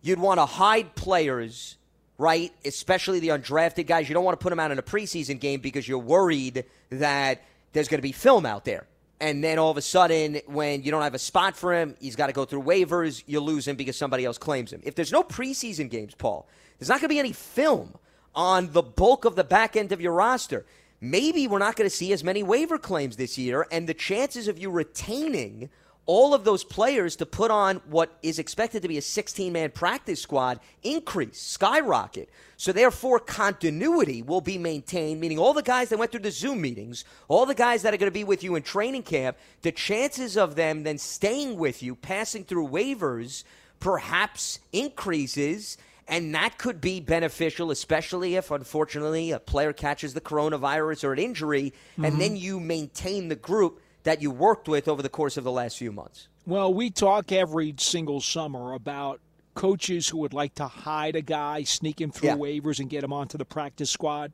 [0.00, 1.76] you'd want to hide players,
[2.16, 2.50] right?
[2.64, 4.08] Especially the undrafted guys.
[4.08, 7.42] You don't want to put them out in a preseason game because you're worried that
[7.74, 8.86] there's going to be film out there.
[9.20, 12.16] And then all of a sudden, when you don't have a spot for him, he's
[12.16, 13.22] got to go through waivers.
[13.26, 14.80] You lose him because somebody else claims him.
[14.84, 16.48] If there's no preseason games, Paul,
[16.78, 17.94] there's not going to be any film
[18.34, 20.66] on the bulk of the back end of your roster.
[21.00, 24.48] Maybe we're not going to see as many waiver claims this year, and the chances
[24.48, 25.70] of you retaining
[26.06, 29.70] all of those players to put on what is expected to be a 16 man
[29.70, 32.28] practice squad increase, skyrocket.
[32.56, 36.60] So, therefore, continuity will be maintained, meaning all the guys that went through the Zoom
[36.60, 39.72] meetings, all the guys that are going to be with you in training camp, the
[39.72, 43.44] chances of them then staying with you, passing through waivers,
[43.80, 45.76] perhaps increases.
[46.06, 51.18] And that could be beneficial, especially if, unfortunately, a player catches the coronavirus or an
[51.18, 52.04] injury, mm-hmm.
[52.04, 55.52] and then you maintain the group that you worked with over the course of the
[55.52, 56.28] last few months.
[56.46, 59.20] Well, we talk every single summer about
[59.54, 62.36] coaches who would like to hide a guy, sneak him through yeah.
[62.36, 64.32] waivers, and get him onto the practice squad.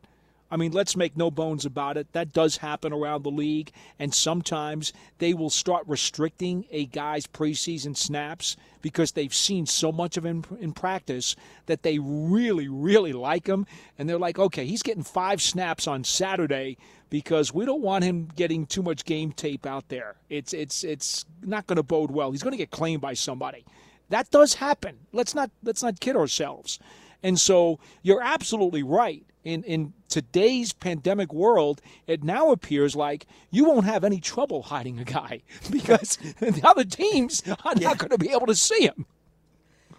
[0.52, 2.12] I mean, let's make no bones about it.
[2.12, 7.96] That does happen around the league, and sometimes they will start restricting a guy's preseason
[7.96, 13.46] snaps because they've seen so much of him in practice that they really, really like
[13.46, 13.64] him,
[13.96, 16.76] and they're like, okay, he's getting five snaps on Saturday
[17.10, 20.16] because we don't want him getting too much game tape out there.
[20.28, 22.30] It's it's it's not going to bode well.
[22.30, 23.64] He's going to get claimed by somebody.
[24.08, 24.96] That does happen.
[25.12, 26.78] Let's not let's not kid ourselves.
[27.22, 33.64] And so you're absolutely right in, in today's pandemic world, it now appears like you
[33.64, 37.88] won't have any trouble hiding a guy because the other teams are yeah.
[37.88, 39.06] not going to be able to see him.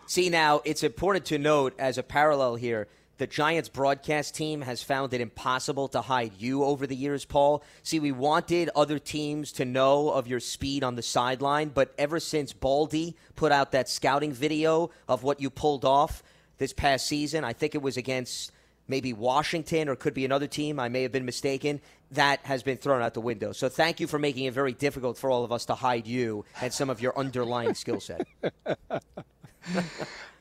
[0.06, 2.88] See, now it's important to note as a parallel here.
[3.22, 7.64] The Giants broadcast team has found it impossible to hide you over the years, Paul.
[7.84, 12.20] See, we wanted other teams to know of your speed on the sideline, but ever
[12.20, 16.24] since Baldy put out that scouting video of what you pulled off
[16.58, 18.52] this past season, I think it was against
[18.88, 20.80] maybe Washington or could be another team.
[20.80, 21.80] I may have been mistaken.
[22.10, 23.52] That has been thrown out the window.
[23.52, 26.44] So thank you for making it very difficult for all of us to hide you
[26.60, 28.26] and some of your underlying skill set.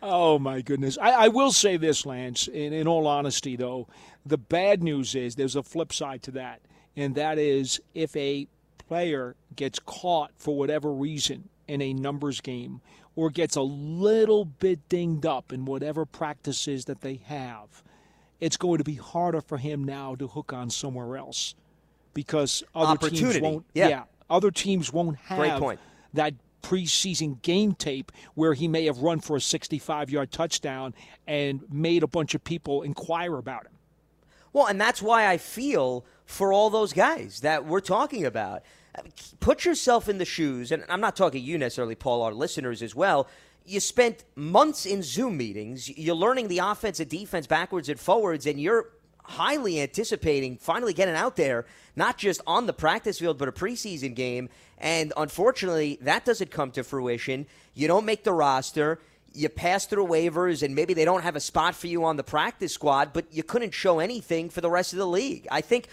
[0.02, 0.98] oh my goodness!
[1.00, 2.48] I, I, will say this, Lance.
[2.48, 3.88] In, in all honesty, though,
[4.24, 6.60] the bad news is there's a flip side to that,
[6.96, 8.46] and that is if a
[8.78, 12.80] player gets caught for whatever reason in a numbers game
[13.14, 17.82] or gets a little bit dinged up in whatever practices that they have
[18.40, 21.54] it's going to be harder for him now to hook on somewhere else
[22.14, 23.66] because other teams won't.
[23.74, 23.88] Yeah.
[23.88, 24.02] yeah.
[24.28, 25.76] other teams won't have
[26.14, 30.94] that preseason game tape where he may have run for a 65-yard touchdown
[31.26, 33.72] and made a bunch of people inquire about him.
[34.52, 38.62] Well, and that's why I feel for all those guys that we're talking about.
[39.38, 42.94] Put yourself in the shoes, and I'm not talking you necessarily, Paul, our listeners as
[42.94, 43.28] well
[43.64, 45.88] you spent months in Zoom meetings.
[45.96, 48.90] You're learning the offense and defense backwards and forwards, and you're
[49.22, 54.14] highly anticipating finally getting out there, not just on the practice field, but a preseason
[54.14, 54.48] game.
[54.80, 57.46] And unfortunately, that doesn't come to fruition.
[57.74, 58.98] You don't make the roster.
[59.32, 62.24] You pass through waivers, and maybe they don't have a spot for you on the
[62.24, 65.46] practice squad, but you couldn't show anything for the rest of the league.
[65.50, 65.88] I think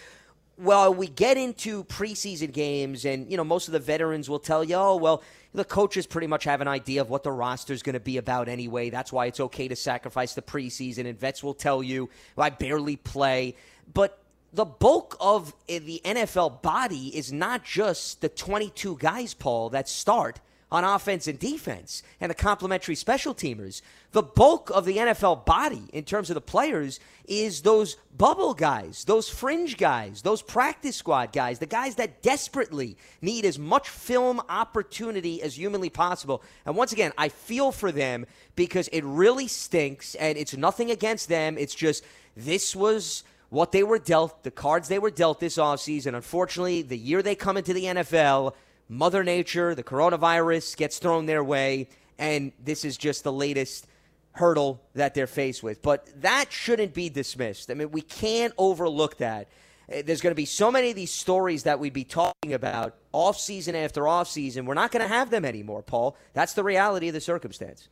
[0.57, 4.63] well, we get into preseason games, and you know most of the veterans will tell
[4.63, 5.21] you, "Oh, well,
[5.53, 8.17] the coaches pretty much have an idea of what the roster is going to be
[8.17, 8.89] about anyway.
[8.89, 12.49] That's why it's okay to sacrifice the preseason." And vets will tell you, well, "I
[12.49, 13.55] barely play,"
[13.93, 14.19] but
[14.53, 20.39] the bulk of the NFL body is not just the 22 guys, Paul, that start
[20.69, 23.81] on offense and defense and the complementary special teamers.
[24.11, 29.05] The bulk of the NFL body, in terms of the players, is those bubble guys,
[29.05, 34.41] those fringe guys, those practice squad guys, the guys that desperately need as much film
[34.49, 36.43] opportunity as humanly possible.
[36.65, 41.29] And once again, I feel for them because it really stinks, and it's nothing against
[41.29, 41.57] them.
[41.57, 42.03] It's just
[42.35, 46.15] this was what they were dealt, the cards they were dealt this offseason.
[46.15, 48.53] Unfortunately, the year they come into the NFL,
[48.89, 53.87] Mother Nature, the coronavirus gets thrown their way, and this is just the latest
[54.33, 55.81] hurdle that they're faced with.
[55.81, 57.71] But that shouldn't be dismissed.
[57.71, 59.47] I mean, we can't overlook that.
[59.89, 62.95] Eh, there's going to be so many of these stories that we'd be talking about
[63.11, 64.65] off season after off season.
[64.65, 66.15] We're not going to have them anymore, Paul.
[66.33, 67.89] That's the reality of the circumstance.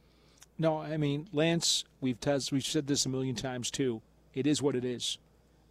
[0.58, 2.18] No, I mean, Lance, we've
[2.52, 4.02] we've said this a million times too.
[4.34, 5.18] It is what it is,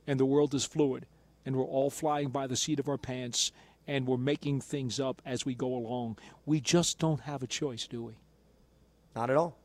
[0.07, 1.07] and the world is fluid,
[1.45, 3.53] and we're all flying by the seat of our pants
[3.87, 6.19] and we're making things up as we go along.
[6.47, 8.14] We just don't have a choice, do we?
[9.14, 9.59] Not at all.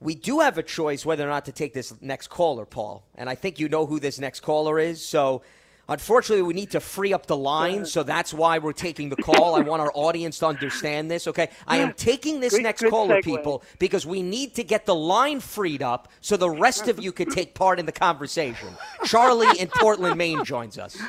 [0.00, 3.04] We do have a choice whether or not to take this next caller, Paul.
[3.14, 5.04] And I think you know who this next caller is.
[5.04, 5.42] So
[5.90, 9.54] Unfortunately, we need to free up the line, so that's why we're taking the call.
[9.54, 11.48] I want our audience to understand this, okay?
[11.66, 13.24] I am taking this good, next good caller, segue.
[13.24, 17.10] people, because we need to get the line freed up so the rest of you
[17.10, 18.68] could take part in the conversation.
[19.04, 21.00] Charlie in Portland, Maine joins us.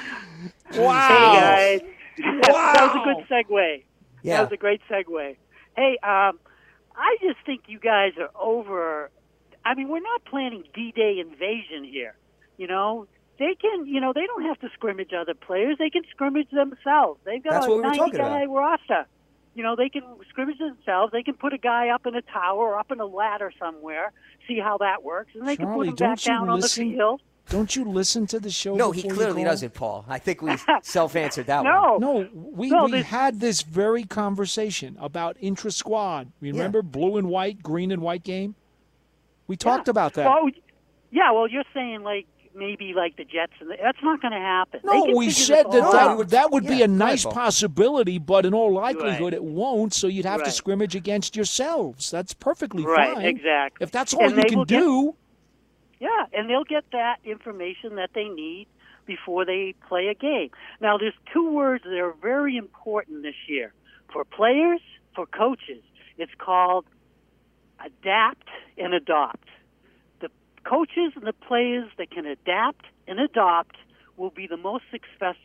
[0.73, 1.07] Wow.
[1.07, 1.81] Hey, guys.
[2.47, 2.73] Wow.
[2.73, 3.83] that was a good segue.
[4.23, 4.37] Yeah.
[4.37, 5.35] That was a great segue.
[5.75, 6.39] Hey, um,
[6.95, 9.09] I just think you guys are over.
[9.65, 12.15] I mean, we're not planning D-Day invasion here.
[12.57, 13.07] You know,
[13.39, 15.77] they can, you know, they don't have to scrimmage other players.
[15.79, 17.19] They can scrimmage themselves.
[17.25, 18.53] They've got That's a what we were 90 talking guy about.
[18.55, 19.05] roster.
[19.55, 21.11] You know, they can scrimmage themselves.
[21.11, 24.11] They can put a guy up in a tower or up in a ladder somewhere,
[24.47, 26.67] see how that works, and they can put him back don't you down on the
[26.67, 27.21] field.
[27.49, 28.75] Don't you listen to the show?
[28.75, 30.05] No, he clearly doesn't, Paul.
[30.07, 31.73] I think we self answered that one.
[31.73, 36.31] No, No, we, No, we this- had this very conversation about intra squad.
[36.41, 38.53] Remember blue and white, green and white game?
[39.47, 39.91] We talked Yeah.
[39.91, 40.25] about that.
[40.29, 40.47] Well,
[41.09, 42.27] yeah, well, you're saying like
[42.59, 44.81] maybe like the Jets, and the, that's not going to happen.
[44.83, 47.31] No, we said this that that, would- that would be a go nice Paul.
[47.33, 49.33] possibility, but in all likelihood Right.
[49.33, 49.93] it won't.
[49.93, 52.11] So you'd have to scrimmage against yourselves.
[52.11, 53.25] That's perfectly Right, fine.
[53.25, 53.83] exactly.
[53.83, 55.15] If that's all And you can will get- do,
[55.99, 58.67] Yeah, and they'll get that information that they need
[59.05, 60.49] before they play a game.
[60.79, 63.73] Now, there's two words that are very important this year
[64.13, 64.79] for players,
[65.15, 65.83] for coaches.
[66.17, 66.85] It's called
[67.83, 68.47] adapt
[68.77, 69.48] and adopt.
[70.69, 73.75] Coaches and the players that can adapt and adopt
[74.17, 75.35] will be the most success,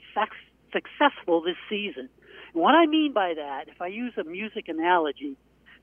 [0.70, 2.10] successful this season.
[2.52, 5.36] And what I mean by that, if I use a music analogy,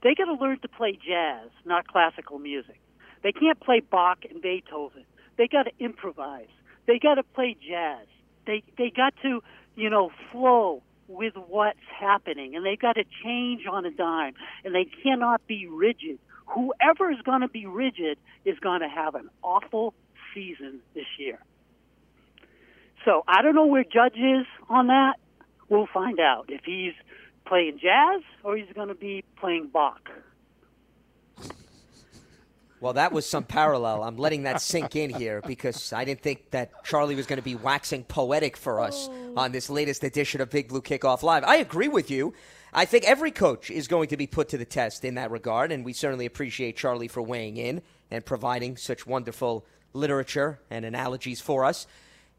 [0.03, 2.79] they got to learn to play jazz, not classical music.
[3.23, 5.05] They can't play Bach and Beethoven.
[5.37, 6.49] They got to improvise.
[6.85, 8.05] They got to play jazz.
[8.45, 9.41] They they got to,
[9.75, 14.33] you know, flow with what's happening and they got to change on a dime
[14.63, 16.19] and they cannot be rigid.
[16.53, 19.93] Whoever is going to be rigid is going to have an awful
[20.33, 21.39] season this year.
[23.05, 25.15] So, I don't know where Judge is on that.
[25.69, 26.93] We'll find out if he's
[27.45, 30.09] playing jazz or he's going to be playing Bach.
[32.81, 34.03] Well, that was some parallel.
[34.03, 37.43] I'm letting that sink in here because I didn't think that Charlie was going to
[37.43, 39.33] be waxing poetic for us oh.
[39.37, 41.43] on this latest edition of Big Blue Kickoff Live.
[41.43, 42.33] I agree with you.
[42.73, 45.71] I think every coach is going to be put to the test in that regard,
[45.71, 51.41] and we certainly appreciate Charlie for weighing in and providing such wonderful literature and analogies
[51.41, 51.85] for us.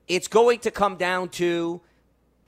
[0.08, 1.82] It's going to come down to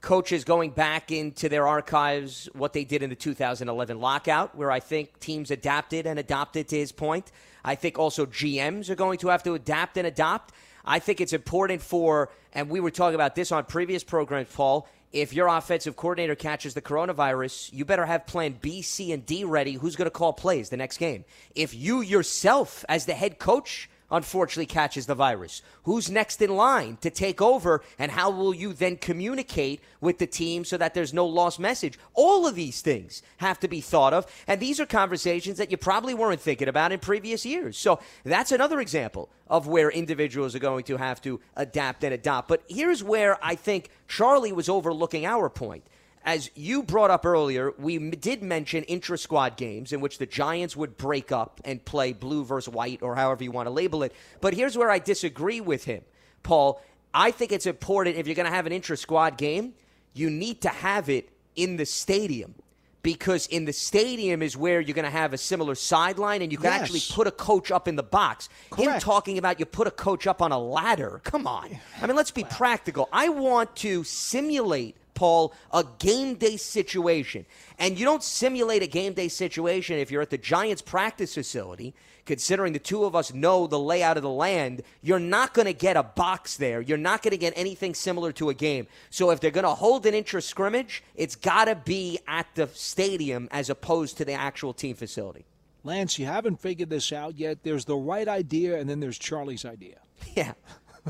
[0.01, 4.81] coaches going back into their archives what they did in the 2011 lockout, where I
[4.81, 7.33] think teams adapted and adopted to his point.
[7.65, 10.55] I think also GMs are going to have to adapt and adopt.
[10.85, 14.87] I think it's important for, and we were talking about this on previous programs, Paul.
[15.15, 19.45] If your offensive coordinator catches the coronavirus, you better have plan B, C, and D
[19.45, 19.75] ready.
[19.75, 21.25] Who's going to call plays the next game?
[21.55, 25.61] If you yourself, as the head coach, unfortunately catches the virus.
[25.83, 30.27] Who's next in line to take over, and how will you then communicate with the
[30.27, 31.99] team so that there's no lost message?
[32.15, 35.77] All of these things have to be thought of, and these are conversations that you
[35.77, 37.77] probably weren't thinking about in previous years.
[37.77, 42.49] So that's another example of where individuals are going to have to adapt and adopt.
[42.49, 45.85] But here's where I think Charlie was overlooking our point
[46.25, 50.27] as you brought up earlier, we m- did mention intra squad games in which the
[50.27, 54.03] Giants would break up and play blue versus white or however you want to label
[54.03, 54.15] it.
[54.41, 56.03] But here's where I disagree with him,
[56.43, 56.83] Paul.
[57.13, 59.75] I think it's important if you're going to have an intra squad game,
[60.15, 62.55] you need to have it in the stadium.
[63.03, 66.57] Because in the stadium is where you're going to have a similar sideline and you
[66.57, 68.49] can actually put a coach up in the box.
[68.75, 71.21] Him talking about you put a coach up on a ladder.
[71.23, 71.69] Come on.
[72.01, 73.11] I mean, let's be practical.
[73.13, 77.47] I want to simulate, Paul, a game day situation.
[77.79, 81.95] And you don't simulate a game day situation if you're at the Giants practice facility,
[82.25, 84.83] considering the two of us know the layout of the land.
[85.03, 86.81] You're not going to get a box there.
[86.81, 88.87] You're not going to get anything similar to a game.
[89.11, 92.69] So if they're going to hold an intra scrimmage, it's got to be at the
[92.73, 95.45] stadium as opposed to the actual team facility.
[95.85, 97.63] Lance, you haven't figured this out yet.
[97.63, 99.97] There's the right idea, and then there's Charlie's idea.
[100.35, 100.55] Yeah.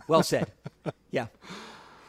[0.09, 0.51] Well said.
[1.13, 1.27] yeah.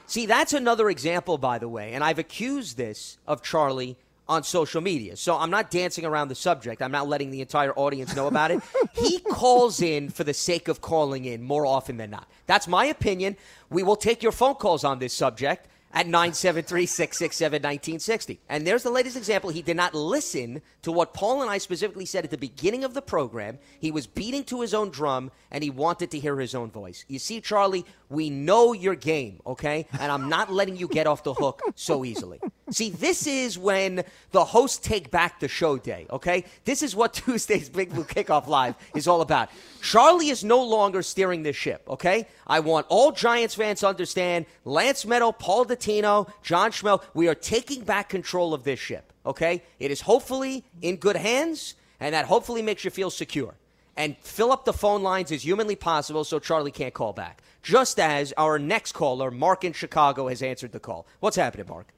[0.08, 3.98] See, that's another example, by the way, and I've accused this of Charlie
[4.28, 5.16] on social media.
[5.16, 6.82] So I'm not dancing around the subject.
[6.82, 8.62] I'm not letting the entire audience know about it.
[8.94, 12.28] he calls in for the sake of calling in more often than not.
[12.48, 13.38] That's my opinion.
[13.70, 18.40] We will take your phone calls on this subject at 973 667 1960.
[18.50, 19.50] And there's the latest example.
[19.50, 22.94] He did not listen to what Paul and I specifically said at the beginning of
[22.94, 23.58] the program.
[23.80, 27.06] He was beating to his own drum and he wanted to hear his own voice.
[27.08, 29.88] You see, Charlie, we know your game, okay?
[29.98, 32.42] And I'm not letting you get off the hook so easily.
[32.72, 36.46] See, this is when the hosts take back the show day, okay?
[36.64, 39.50] This is what Tuesday's Big Blue Kickoff Live is all about.
[39.82, 42.28] Charlie is no longer steering this ship, okay?
[42.48, 47.36] I want all Giants fans to understand Lance Medow, Paul Dottino, John Schmeelk, we are
[47.36, 49.62] taking back control of this ship, okay?
[49.80, 53.54] It is hopefully in good hands, and that hopefully makes you feel secure.
[53.96, 57.44] And fill up the phone lines as humanly possible so Charlie can't call back.
[57.62, 61.06] Just as our next caller, Mark in Chicago, has answered the call.
[61.20, 61.95] What's happening, Mark?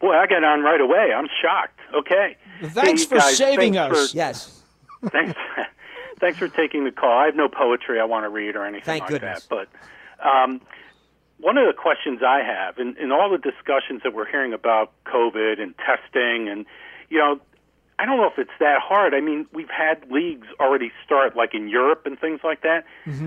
[0.00, 1.12] Boy, I got on right away.
[1.14, 1.80] I'm shocked.
[1.94, 2.36] Okay.
[2.62, 4.10] Thanks Hey, for guys, saving thanks us.
[4.10, 4.62] For, Yes.
[5.10, 5.34] thanks,
[6.20, 7.18] thanks for taking the call.
[7.18, 9.46] I have no poetry I want to read or anything Thank like goodness.
[9.46, 9.68] that.
[10.20, 10.60] But um,
[11.38, 14.92] one of the questions I have, in, in all the discussions that we're hearing about
[15.06, 16.66] COVID and testing, and
[17.08, 17.40] you know,
[17.98, 19.14] I don't know if it's that hard.
[19.14, 22.84] I mean, we've had leagues already start, like in Europe and things like that.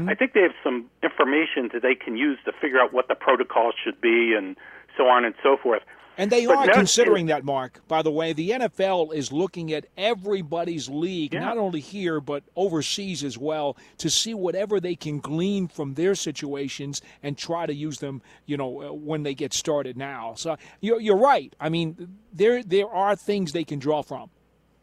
[0.08, 3.16] I think they have some information that they can use to figure out what the
[3.16, 4.56] protocols should be and
[4.96, 5.82] so on and so forth.
[6.20, 7.80] And they but are considering that, Mark.
[7.88, 11.40] By the way, the NFL is looking at everybody's league, yeah.
[11.40, 16.16] not only here but overseas as well, to see whatever they can glean from their
[16.16, 18.22] situations and try to use them.
[18.46, 20.34] You know, uh, when they get started now.
[20.36, 21.56] So you're, you're right.
[21.58, 24.30] I mean, there there are things they can draw from.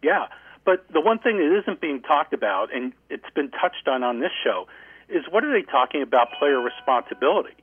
[0.02, 0.28] Yeah,
[0.64, 4.20] but the one thing that isn't being talked about, and it's been touched on on
[4.20, 4.68] this show,
[5.10, 7.56] is what are they talking about player responsibility?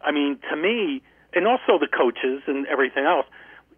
[0.00, 1.02] I mean, to me,
[1.34, 3.26] and also the coaches and everything else.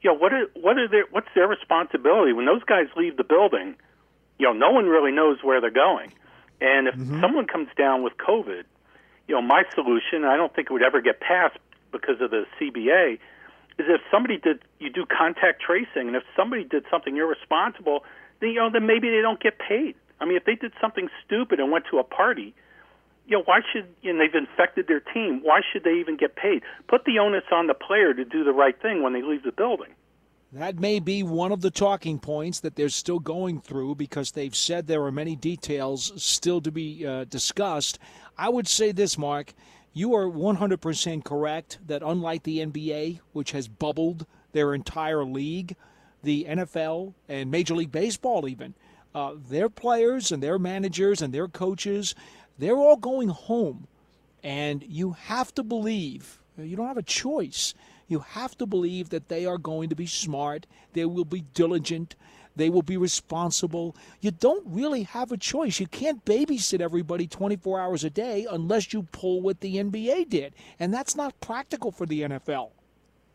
[0.02, 3.24] You know, what are what are their what's their responsibility when those guys leave the
[3.24, 3.74] building?
[4.38, 6.12] You know, no one really knows where they're going.
[6.60, 7.20] And if mm-hmm.
[7.20, 8.64] someone comes down with COVID,
[9.28, 11.58] you know, my solution, I don't think it would ever get passed
[11.92, 13.14] because of the CBA,
[13.78, 18.04] is if somebody did you do contact tracing, and if somebody did something irresponsible,
[18.40, 19.94] then you know, then maybe they don't get paid.
[20.20, 22.54] I mean, if they did something stupid and went to a party,
[23.26, 25.40] you know, why should and they've infected their team?
[25.42, 26.62] Why should they even get paid?
[26.88, 29.52] Put the onus on the player to do the right thing when they leave the
[29.52, 29.94] building.
[30.52, 34.54] That may be one of the talking points that they're still going through because they've
[34.54, 37.98] said there are many details still to be uh, discussed.
[38.38, 39.52] I would say this, Mark.
[39.92, 45.76] You are 100% correct that unlike the NBA, which has bubbled their entire league,
[46.22, 48.74] the NFL and Major League Baseball, even,
[49.14, 52.14] uh, their players and their managers and their coaches
[52.58, 53.86] they're all going home.
[54.42, 57.74] And you have to believe, you don't have a choice.
[58.08, 62.16] You have to believe that they are going to be smart, they will be diligent,
[62.56, 63.96] they will be responsible.
[64.20, 65.80] You don't really have a choice.
[65.80, 70.54] You can't babysit everybody 24 hours a day unless you pull what the NBA did.
[70.78, 72.70] And that's not practical for the NFL.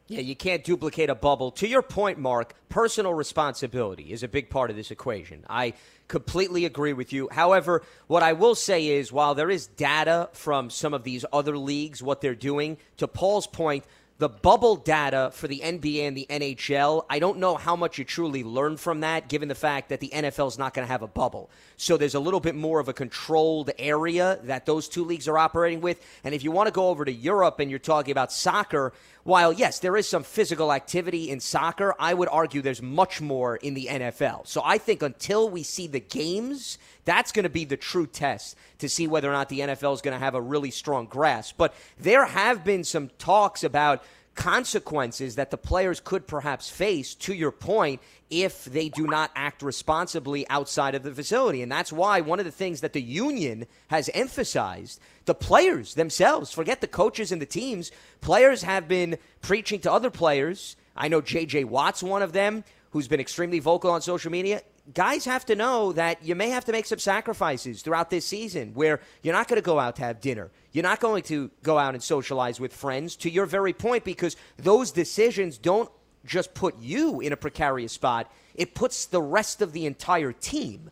[0.10, 1.52] Yeah, you can't duplicate a bubble.
[1.52, 5.46] To your point, Mark, personal responsibility is a big part of this equation.
[5.48, 5.74] I
[6.08, 7.30] completely agree with you.
[7.32, 11.56] However, what I will say is while there is data from some of these other
[11.60, 13.84] leagues, what they're doing, to Paul's point,
[14.20, 18.04] the bubble data for the NBA and the NHL, I don't know how much you
[18.04, 21.02] truly learn from that, given the fact that the NFL is not going to have
[21.02, 21.50] a bubble.
[21.78, 25.38] So there's a little bit more of a controlled area that those two leagues are
[25.38, 26.06] operating with.
[26.26, 28.92] And if you want to go over to Europe and you're talking about soccer,
[29.24, 33.58] while yes, there is some physical activity in soccer, I would argue there's much more
[33.58, 34.48] in the NFL.
[34.48, 38.56] So I think until we see the games, that's going to be the true test
[38.80, 41.56] to see whether or not the NFL is going to have a really strong grasp.
[41.58, 44.04] But there have been some talks about
[44.40, 49.62] consequences that the players could perhaps face, to your point, if they do not act
[49.62, 51.62] responsibly outside of the facility.
[51.62, 56.54] And that's why one of the things that the union has emphasized, the players themselves,
[56.54, 60.78] forget the coaches and the teams, players have been preaching to other players.
[60.96, 64.62] I know JJ Watt's one of them who's been extremely vocal on social media
[64.94, 68.74] guys have to know that you may have to make some sacrifices throughout this season
[68.74, 70.50] where you're not going to go out to have dinner.
[70.72, 74.36] You're not going to go out and socialize with friends, to your very point, because
[74.58, 75.92] those decisions don't
[76.26, 80.92] just put you in a precarious spot, it puts the rest of the entire team,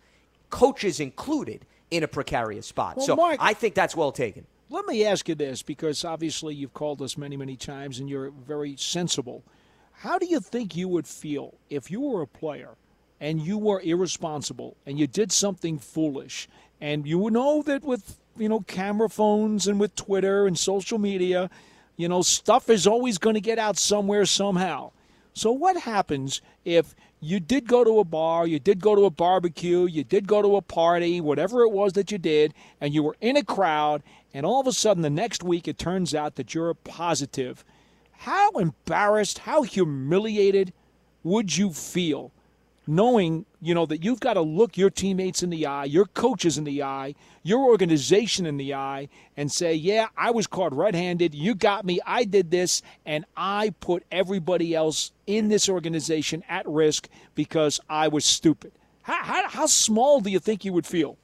[0.50, 2.98] coaches included, in a precarious spot.
[2.98, 4.46] Well, so Mark, I think that's well taken.
[4.70, 8.32] Let me ask you this, because obviously you've called us many, many times and you're
[8.32, 9.44] very sensible.
[9.94, 12.72] How do you think you would feel if you were a player–
[13.20, 16.48] and you were irresponsible and you did something foolish
[16.80, 21.50] and you know that with you know camera phones and with Twitter and social media,
[21.96, 24.92] you know stuff is always going to get out somewhere somehow.
[25.34, 29.10] So what happens if you did go to a bar, you did go to a
[29.10, 33.02] barbecue, you did go to a party, whatever it was that you did, and you
[33.02, 34.04] were in a crowd,
[34.34, 37.66] and all of a sudden the next week it turns out that you're a positive?
[38.12, 40.74] How embarrassed, how humiliated
[41.24, 42.32] would you feel?
[42.88, 46.58] Knowing you know that you've got to look your teammates in the eye, your coaches
[46.58, 47.14] in the eye,
[47.44, 51.36] your organization in the eye, and say, "Yeah, I was caught red-handed.
[51.36, 52.00] You got me.
[52.06, 58.08] I did this, and I put everybody else in this organization at risk because I
[58.08, 58.72] was stupid."
[59.04, 61.18] How, how, how small do you think you would feel?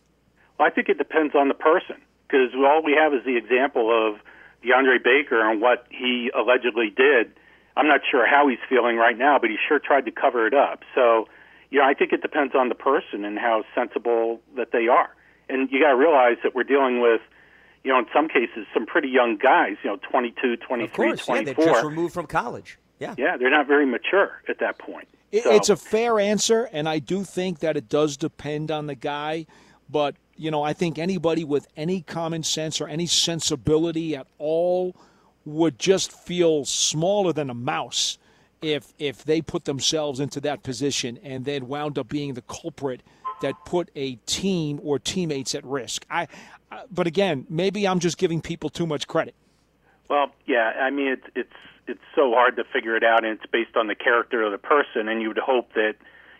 [0.57, 1.97] Well, I think it depends on the person
[2.27, 4.19] because all we have is the example of
[4.63, 7.33] DeAndre Baker and what he allegedly did.
[7.75, 10.53] I'm not sure how he's feeling right now, but he sure tried to cover it
[10.53, 10.83] up.
[10.95, 11.27] So
[11.73, 15.09] you know, I think it depends on the person and how sensible that they are.
[15.49, 17.19] And you got to realize that we're dealing with,
[17.83, 21.25] you know, in some cases, some pretty young guys, you know, 22, 23, of course,
[21.25, 21.35] 24.
[21.35, 22.77] Yeah, they're just removed from college.
[22.99, 23.15] Yeah.
[23.17, 25.07] Yeah, they're not very mature at that point.
[25.33, 25.51] so.
[25.51, 29.47] It's a fair answer, and I do think that it does depend on the guy.
[29.89, 34.95] But, you know, I think anybody with any common sense or any sensibility at all
[35.43, 38.19] would just feel smaller than a mouse
[38.63, 43.01] if if they put themselves into that position and then wound up being the culprit
[43.41, 46.05] that put a team or teammates at risk.
[46.09, 46.27] I,
[46.89, 49.35] but again, maybe I'm just giving people too much credit.
[50.09, 51.53] Well, yeah, I mean it's it's
[51.87, 54.57] it's so hard to figure it out, and it's based on the character of the
[54.57, 55.95] person, and you would hope that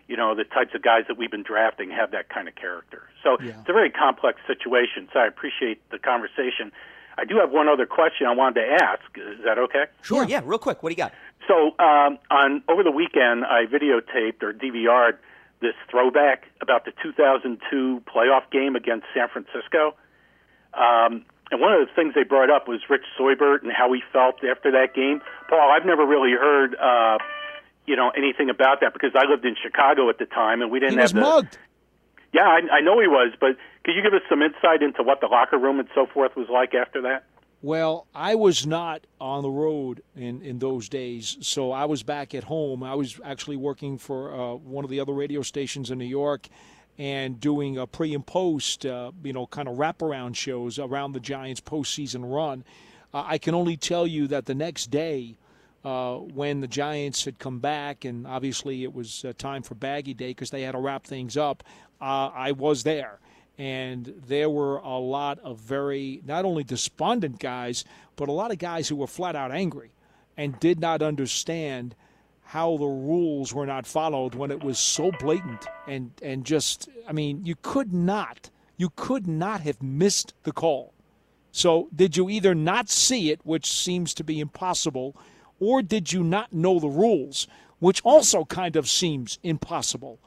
[0.08, 3.10] you know the types of guys that we've been drafting have that kind of character.
[3.24, 3.60] So Yeah.
[3.60, 5.10] it's a very complex situation.
[5.14, 6.72] So I appreciate the conversation.
[7.18, 9.02] I do have one other question I wanted to ask.
[9.16, 9.86] Is that okay?
[10.02, 10.82] Sure, yeah, real quick.
[10.84, 11.14] What do you got?
[11.48, 15.18] So um, on over the weekend, I videotaped or DVR'd
[15.62, 19.96] this throwback about the 2002 playoff game against San Francisco.
[20.74, 24.02] Um, and one of the things they brought up was Rich Seubert and how he
[24.12, 25.22] felt after that game.
[25.50, 27.18] Paul, I've never really heard, uh,
[27.86, 30.80] you know, anything about that because I lived in Chicago at the time and we
[30.80, 31.22] didn't He was have the.
[31.22, 31.58] mugged.
[32.34, 35.20] Yeah, I, I know he was, but could you give us some insight into what
[35.20, 37.26] the locker room and so forth was like after that?
[37.62, 42.36] Well, I was not on the road in, in those days, so I was back
[42.36, 42.84] at home.
[42.84, 46.50] I was actually working for uh, one of the other radio stations in New York
[46.98, 51.22] and doing a pre and post, uh, you know, kind of wraparound shows around the
[51.22, 52.66] Giants' postseason run.
[53.14, 55.38] Uh, I can only tell you that the next day,
[55.86, 60.14] uh, when the Giants had come back, and obviously it was uh, time for Baggy
[60.14, 61.64] Day because they had to wrap things up,
[62.02, 63.20] uh, I was there
[63.58, 67.86] and there were a lot of very not only despondent guys
[68.16, 69.92] but a lot of guys who were flat out angry
[70.38, 71.96] and did not understand
[72.46, 77.12] how the rules were not followed when it was so blatant and and just I
[77.12, 80.94] mean you could not you could not have missed the call.
[81.52, 85.16] So did you either not see it which seems to be impossible
[85.60, 87.48] or did you not know the rules
[87.80, 90.20] which also kind of seems impossible?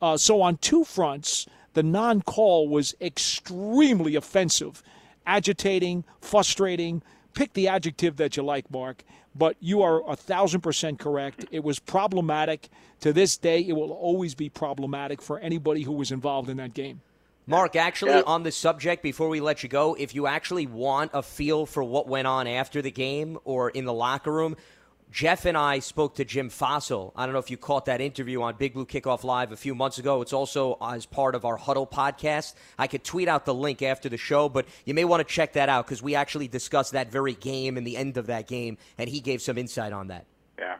[0.00, 4.82] Uh, so on two fronts the non call was extremely offensive,
[5.26, 7.02] agitating, frustrating.
[7.34, 9.04] Pick the adjective that you like, Mark,
[9.36, 11.46] but you are a thousand percent correct.
[11.50, 12.68] It was problematic.
[13.00, 16.74] To this day, it will always be problematic for anybody who was involved in that
[16.74, 17.00] game.
[17.46, 18.22] Mark, actually, Yeah.
[18.26, 21.82] on the subject, before we let you go, if you actually want a feel for
[21.82, 24.56] what went on after the game or in the locker room,
[25.10, 27.12] Jeff and I spoke to Jim Fassel.
[27.16, 29.74] I don't know if you caught that interview on Big Blue Kickoff Live a few
[29.74, 30.22] months ago.
[30.22, 32.54] It's also uh, as part of our Huddle podcast.
[32.78, 35.54] I could tweet out the link after the show, but you may want to check
[35.54, 38.78] that out because we actually discussed that very game and the end of that game,
[38.98, 40.26] and he gave some insight on that.
[40.58, 40.76] Yeah.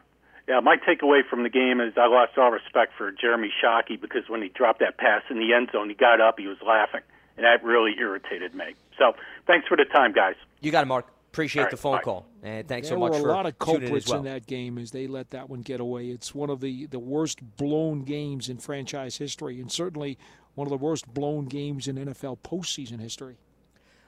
[0.47, 4.29] Yeah, my takeaway from the game is I lost all respect for Jeremy Shockey because
[4.29, 7.01] when he dropped that pass in the end zone, he got up, he was laughing,
[7.35, 8.75] and that really irritated me.
[8.97, 9.13] So
[9.45, 10.35] thanks for the time, guys.
[10.61, 11.05] You got it, Mark.
[11.31, 12.01] Appreciate All right, the phone bye.
[12.01, 14.19] call, and thanks there so much were a for lot of tuning in culprits well.
[14.19, 16.09] in that game as they let that one get away.
[16.09, 20.17] It's one of the, the worst blown games in franchise history, and certainly
[20.55, 23.37] one of the worst blown games in NFL postseason history.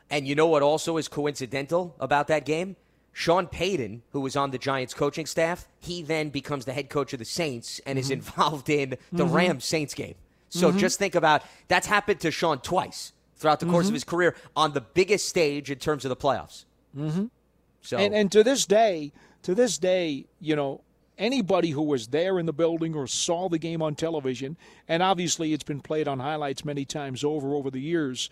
[0.10, 2.76] And you know what also is coincidental about that game?
[3.14, 7.14] Sean Payton, who was on the Giants coaching staff, he then becomes the head coach
[7.14, 8.14] of the Saints and is mm-hmm.
[8.14, 9.34] involved in the mm-hmm.
[9.34, 10.16] Rams Saints game.
[10.50, 10.80] So mm-hmm.
[10.80, 14.74] just think about that's happened to Sean twice throughout the course of his career on
[14.74, 16.66] the biggest stage in terms of the playoffs.
[16.98, 17.26] Mm-hmm.
[17.82, 19.12] So And and to this day,
[19.44, 20.82] to this day, you know,
[21.18, 25.54] anybody who was there in the building or saw the game on television, and obviously
[25.54, 28.30] it's been played on highlights many times over over the years,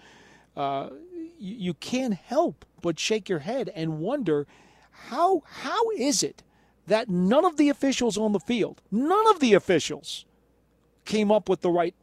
[0.56, 0.90] uh,
[1.38, 4.48] you, you can't help but shake your head and wonder
[4.92, 6.44] how how is it
[6.88, 10.26] that none of the officials on the field, none of the officials,
[11.06, 11.96] came up with the right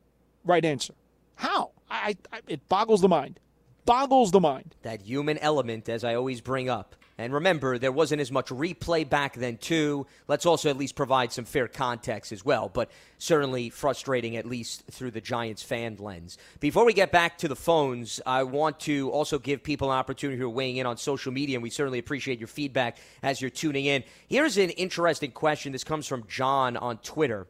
[0.44, 0.94] right answer?
[1.36, 1.70] How?
[1.90, 3.40] I, I it boggles the mind.
[3.88, 4.74] Boggles the mind.
[4.82, 6.94] that human element, as I always bring up.
[7.16, 10.06] And remember, there wasn't as much replay back then, too.
[10.28, 14.84] Let's also at least provide some fair context as well, but certainly frustrating, at least
[14.90, 16.36] through the Giants fan lens.
[16.60, 20.38] Before we get back to the phones, I want to also give people an opportunity
[20.38, 23.50] who are weighing in on social media, and we certainly appreciate your feedback as you're
[23.50, 24.04] tuning in.
[24.28, 25.72] Here's an interesting question.
[25.72, 27.46] This comes from John on Twitter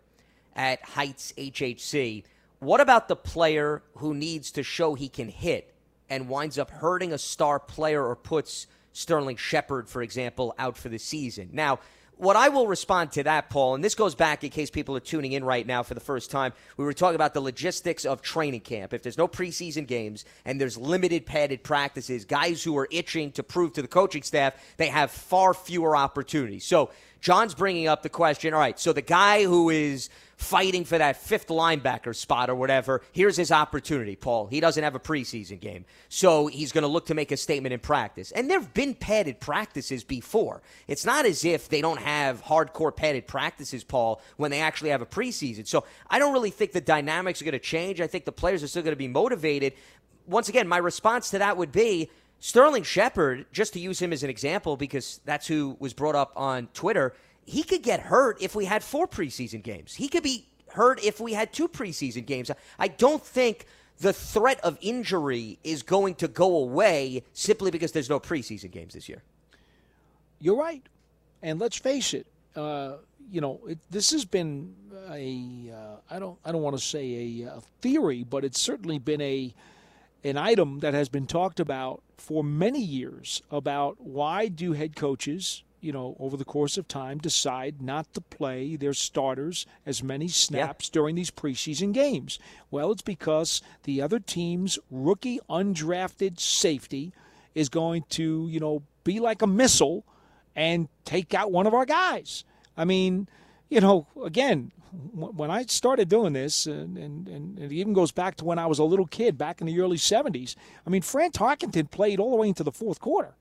[0.55, 2.23] at Heights HHC.
[2.61, 5.75] What about the player who needs to show he can hit
[6.11, 10.89] and winds up hurting a star player or puts Sterling Shepard, for example, out for
[10.89, 11.51] the season?
[11.53, 11.79] Now,
[12.19, 15.01] what I will respond to that, Paul, and this goes back in case people are
[15.01, 16.53] tuning in right now for the first time.
[16.77, 18.93] We were talking about the logistics of training camp.
[18.93, 23.45] If there's no preseason games and there's limited padded practices, guys who are itching to
[23.45, 26.65] prove to the coaching staff they have far fewer opportunities.
[26.65, 26.91] So,
[27.21, 31.17] John's bringing up the question all right, so the guy who is fighting for that
[31.17, 34.47] fifth linebacker spot or whatever, here's his opportunity, Paul.
[34.47, 35.85] He doesn't have a preseason game.
[36.09, 38.31] So he's going to look to make a statement in practice.
[38.31, 40.63] And there have been padded practices before.
[40.87, 45.03] It's not as if they don't have hardcore padded practices, Paul, when they actually have
[45.03, 45.67] a preseason.
[45.67, 48.01] So I don't really think the dynamics are going to change.
[48.01, 49.73] I think the players are still going to be motivated.
[50.29, 52.11] Once again, my response to that would be
[52.41, 56.33] Sterling Shepard, just to use him as an example, because that's who was brought up
[56.37, 57.13] on Twitter,
[57.49, 59.95] he could get hurt if we had four preseason games.
[59.95, 62.51] He could be hurt if we had two preseason games.
[62.79, 63.65] I don't think
[64.01, 68.93] the threat of injury is going to go away simply because there's no preseason games
[68.93, 69.23] this year.
[70.39, 70.83] You're right.
[71.43, 72.97] And let's face it, uh,
[73.31, 74.75] you know, it, this has been
[75.11, 78.99] a uh, I don't I don't want to say a, a theory, but it's certainly
[78.99, 79.55] been a
[80.23, 85.63] an item that has been talked about for many years about why do head coaches
[85.81, 90.29] you know, over the course of time, decide not to play their starters as many
[90.29, 90.93] snaps yeah.
[90.93, 92.39] during these preseason games?
[92.71, 97.13] Well, it's because the other team's rookie undrafted safety
[97.55, 100.05] is going to, you know, be like a missile
[100.55, 102.45] and take out one of our guys.
[102.77, 103.29] I mean,
[103.69, 104.73] you know, again,
[105.13, 108.67] when I started doing this, and, and, and, it even goes back to when I
[108.67, 110.57] was a little kid back in the early 70s,
[110.87, 113.35] I mean, Fran Tarkenton played all the way into the fourth quarter,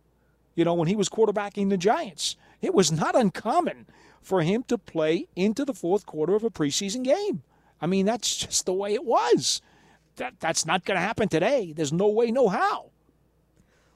[0.57, 2.35] you know, when he was quarterbacking the Giants.
[2.61, 3.85] It was not uncommon
[4.21, 7.43] for him to play into the fourth quarter of a preseason game.
[7.79, 9.61] I mean, that's just the way it was.
[10.15, 11.73] That, that's not going to happen today.
[11.75, 12.89] There's no way, no how.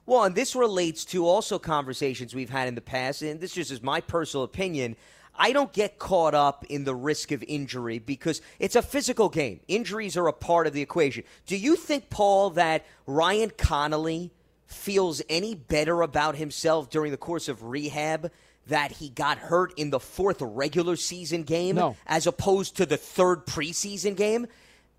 [0.05, 3.71] Well, and this relates to also conversations we've had in the past, and this just
[3.71, 4.95] is my personal opinion.
[5.35, 9.61] I don't get caught up in the risk of injury because it's a physical game.
[9.67, 11.23] Injuries are a part of the equation.
[11.47, 14.31] Do you think, Paul, that Ryan Connelly
[14.71, 18.31] feels any better about himself during the course of rehab
[18.67, 21.95] that he got hurt in the fourth regular season game no.
[22.05, 24.47] as opposed to the third preseason game?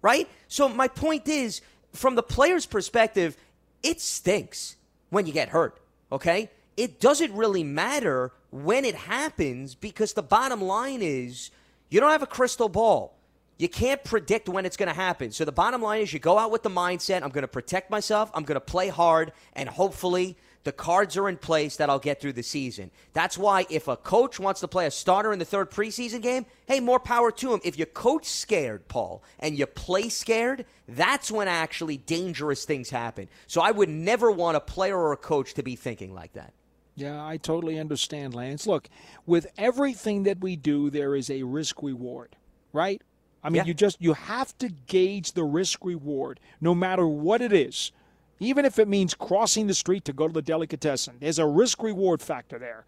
[0.01, 0.29] Right?
[0.49, 1.61] So, my point is
[1.93, 3.37] from the player's perspective,
[3.83, 4.77] it stinks
[5.11, 6.51] when you get hurt, okay?
[6.77, 11.51] It doesn't really matter when it happens because the bottom line is
[11.91, 13.17] you don't have a crystal ball.
[13.63, 15.31] You can't predict when it's going to happen.
[15.31, 17.93] So the bottom line is you go out with the mindset I'm going to protect
[17.93, 22.01] myself, I'm going to play hard, and hopefully the cards are in place that I'll
[22.01, 22.91] get through the season.
[23.13, 26.45] That's why if a coach wants to play a starter in the third preseason game,
[26.67, 27.61] hey, more power to him.
[27.63, 33.29] If you coach scared, Paul, and you play scared, that's when actually dangerous things happen.
[33.47, 36.53] So I would never want a player or a coach to be thinking like that.
[36.97, 38.67] Yeah, I totally understand, Lance.
[38.67, 38.89] Look,
[39.25, 42.35] with everything that we do, there is a risk reward,
[42.73, 43.01] right?
[43.43, 43.65] I mean, yeah.
[43.65, 47.93] you just you have to gauge the risk reward, no matter what it is,
[48.39, 51.17] even if it means crossing the street to go to the delicatessen.
[51.21, 52.85] There's a risk reward factor there.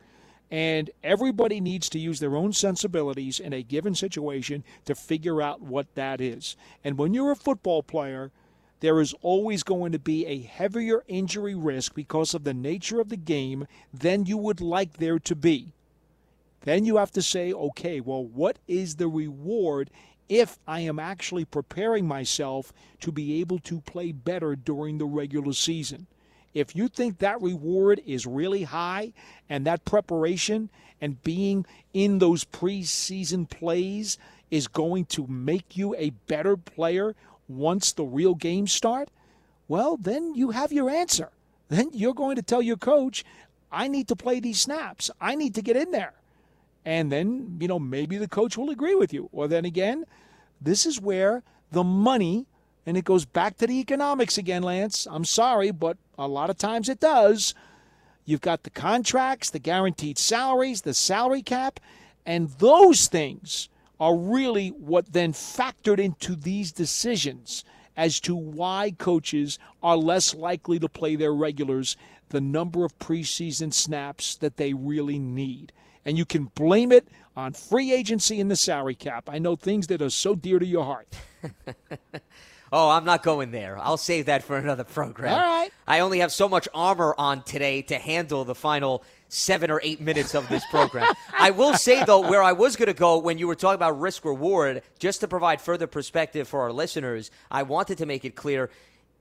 [0.51, 5.61] And everybody needs to use their own sensibilities in a given situation to figure out
[5.61, 6.57] what that is.
[6.85, 8.31] And when you're a football player,
[8.81, 13.09] there is always going to be a heavier injury risk because of the nature of
[13.09, 15.73] the game than you would like there to be.
[16.61, 19.91] Then you have to say, okay, well, what is the reward
[20.29, 25.53] if I am actually preparing myself to be able to play better during the regular
[25.53, 26.07] season?
[26.55, 29.13] If you think that reward is really high
[29.49, 30.71] and that preparation
[31.01, 34.19] and being in those preseason plays
[34.51, 37.17] is going to make you a better player
[37.49, 39.09] once the real games start,
[39.67, 41.31] well, then you have your answer.
[41.69, 43.25] Then you're going to tell your coach,
[43.73, 45.11] I need to play these snaps.
[45.21, 46.15] I need to get in there.
[46.85, 49.29] And then, you know, maybe the coach will agree with you.
[49.33, 50.05] Or then again,
[50.61, 52.47] this is where the money,
[52.87, 55.07] and it goes back to the economics again, Lance.
[55.11, 57.55] I'm sorry, but a lot of times it does.
[58.25, 61.81] You've got the contracts, the guaranteed salaries, the salary cap,
[62.25, 63.69] and those things
[64.01, 67.65] are really what then factored into these decisions
[67.97, 71.97] as to why coaches are less likely to play their regulars
[72.31, 75.73] the number of preseason snaps that they really need.
[76.05, 79.29] And you can blame it on free agency and the salary cap.
[79.29, 81.09] I know things that are so dear to your heart.
[82.73, 83.79] oh, I'm not going there.
[83.79, 85.33] I'll save that for another program.
[85.33, 85.71] All right.
[85.87, 90.01] I only have so much armor on today to handle the final seven or eight
[90.01, 91.13] minutes of this program.
[91.37, 93.99] I will say, though, where I was going to go when you were talking about
[93.99, 98.37] risk reward, just to provide further perspective for our listeners, I wanted to make it
[98.37, 98.71] clear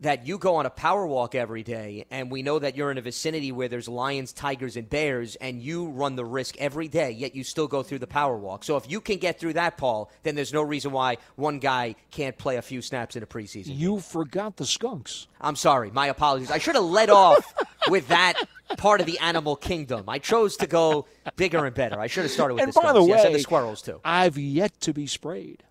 [0.04, 2.98] that you go on a power walk every day, and we know that you're in
[2.98, 7.12] a vicinity where there's lions, tigers, and bears, and you run the risk every day,
[7.12, 8.64] yet you still go through the power walk.
[8.64, 11.96] So if you can get through that, Paul, then there's no reason why one guy
[12.12, 13.78] can't play a few snaps in a preseason.
[13.78, 15.28] You forgot the skunks.
[15.42, 15.92] I'm sorry.
[15.92, 16.52] My apologies.
[16.52, 17.54] I should have led off
[17.90, 18.36] with that
[18.78, 20.06] part of the animal kingdom.
[20.08, 22.00] I chose to go bigger and better.
[22.00, 23.00] I should have started with and the by skunks.
[23.00, 24.00] the way, yes, and the squirrels too.
[24.04, 25.64] I've yet to be sprayed.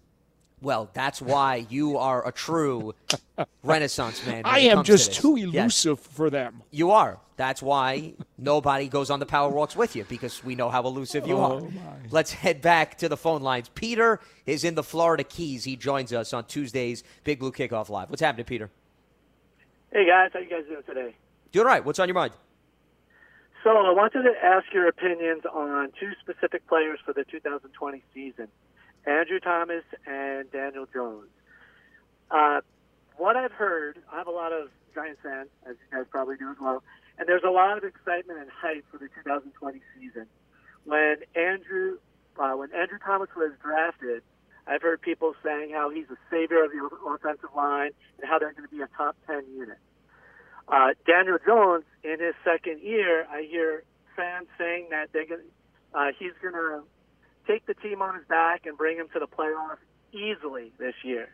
[0.62, 2.94] Well, that's why you are a true
[3.64, 4.42] Renaissance man.
[4.44, 6.14] I am just to too elusive yes.
[6.14, 6.62] for them.
[6.70, 7.18] You are.
[7.36, 11.26] That's why nobody goes on the power walks with you because we know how elusive
[11.26, 11.60] you oh, are.
[11.60, 11.70] My.
[12.10, 13.70] Let's head back to the phone lines.
[13.70, 15.64] Peter is in the Florida Keys.
[15.64, 18.08] He joins us on Tuesday's Big Blue Kickoff Live.
[18.08, 18.70] What's happening, Peter?
[19.90, 21.16] Hey guys, how you guys doing today?
[21.50, 21.84] Doing all right.
[21.84, 22.34] What's on your mind?
[23.64, 28.48] So I wanted to ask your opinions on two specific players for the 2020 season.
[29.07, 31.28] Andrew Thomas and Daniel Jones.
[32.30, 32.61] Uh,
[33.16, 36.50] what I've heard, I have a lot of Giants fans, as you guys probably do
[36.50, 36.82] as well,
[37.18, 40.26] and there's a lot of excitement and hype for the 2020 season.
[40.84, 41.98] when Andrew
[42.38, 44.22] uh, when Andrew Thomas was drafted,
[44.66, 48.53] I've heard people saying how he's a savior of the offensive line and how they're
[48.53, 49.76] going to be a top 10 unit.
[50.66, 53.84] Uh, Daniel Jones, in his second year, I hear
[54.16, 55.42] fans saying that they're going
[55.94, 56.82] uh, he's going to
[57.47, 59.78] take the team on his back and bring him to the playoffs
[60.12, 61.28] easily this year.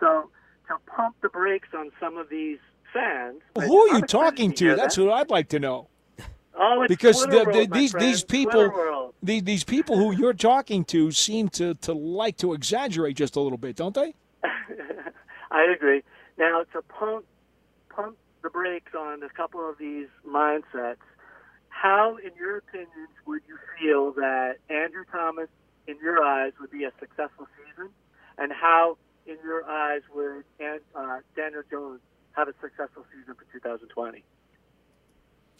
[0.00, 0.30] So
[0.68, 2.58] to pump the brakes on some of these
[2.92, 3.40] fans.
[3.54, 4.76] Who are you talking to?
[4.76, 5.88] That's what I'd like to know.
[6.58, 11.50] Oh, because the, the, these these people these, these people who you're talking to seem
[11.50, 14.14] to, to like to exaggerate just a little bit, don't they?
[15.50, 16.02] I agree.
[16.38, 17.26] Now to pump
[17.90, 20.96] pump the brakes on a couple of these mindsets,
[21.80, 25.48] how, in your opinions, would you feel that Andrew Thomas,
[25.86, 27.90] in your eyes, would be a successful season,
[28.38, 28.96] and how,
[29.26, 32.00] in your eyes, would uh, Daniel Jones
[32.32, 34.24] have a successful season for 2020?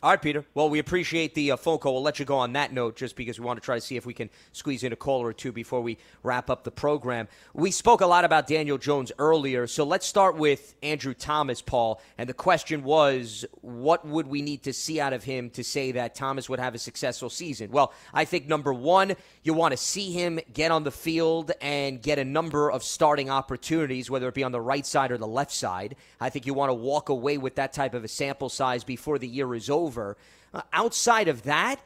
[0.03, 0.44] All right, Peter.
[0.53, 1.94] Well, we appreciate the uh, phone call.
[1.94, 3.97] We'll let you go on that note just because we want to try to see
[3.97, 7.28] if we can squeeze in a caller or two before we wrap up the program.
[7.55, 12.03] We spoke a lot about Daniel Jones earlier, so let's start with Andrew Thomas, Paul.
[12.18, 15.92] And the question was, what would we need to see out of him to say
[15.92, 17.70] that Thomas would have a successful season?
[17.70, 22.03] Well, I think number one, you want to see him get on the field and
[22.03, 25.26] get a number of starting opportunities, whether it be on the right side or the
[25.26, 25.97] left side.
[26.20, 29.18] I think you want to walk away with that type of a sample size before
[29.18, 30.16] the year is over over.
[30.53, 31.80] Uh, outside of that,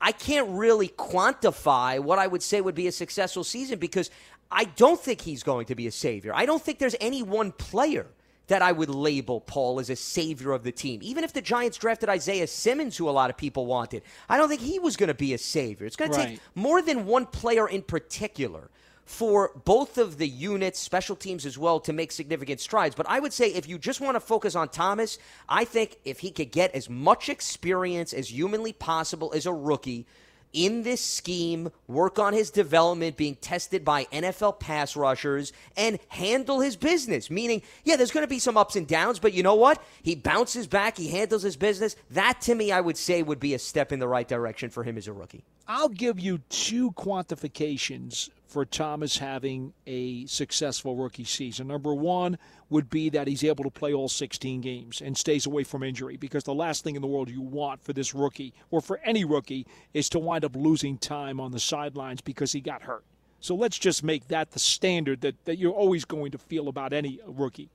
[0.00, 4.10] I can't really quantify what I would say would be a successful season because
[4.50, 6.32] I don't think he's going to be a savior.
[6.34, 8.06] I don't think there's any one player
[8.48, 11.00] that I would label Paul as a savior of the team.
[11.02, 14.48] Even if the Giants drafted Isaiah Simmons, who a lot of people wanted, I don't
[14.48, 15.86] think he was going to be a savior.
[15.86, 18.70] It's going to take more than one player in particular
[19.06, 22.94] for both of the units, special teams as well, to make significant strides.
[22.94, 26.18] But I would say if you just want to focus on Thomas, I think if
[26.18, 30.06] he could get as much experience as humanly possible as a rookie
[30.52, 36.60] in this scheme, work on his development, being tested by NFL pass rushers, and handle
[36.60, 37.30] his business.
[37.30, 39.82] Meaning, yeah, there's going to be some ups and downs, but you know what?
[40.02, 41.94] He bounces back, he handles his business.
[42.10, 44.82] That, to me, I would say would be a step in the right direction for
[44.82, 45.44] him as a rookie.
[45.68, 51.66] I'll give you two quantifications for Thomas having a successful rookie season.
[51.66, 52.38] Number one
[52.70, 56.16] would be that he's able to play all 16 games and stays away from injury
[56.16, 59.26] because the last thing in the world you want for this rookie or for any
[59.26, 63.04] rookie is to wind up losing time on the sidelines because he got hurt.
[63.40, 66.94] So let's just make that the standard that, that you're always going to feel about
[66.94, 67.68] any rookie.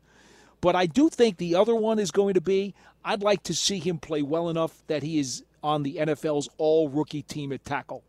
[0.61, 2.73] But I do think the other one is going to be
[3.05, 6.89] I'd like to see him play well enough that he is on the NFL's all
[6.89, 8.03] rookie team at tackle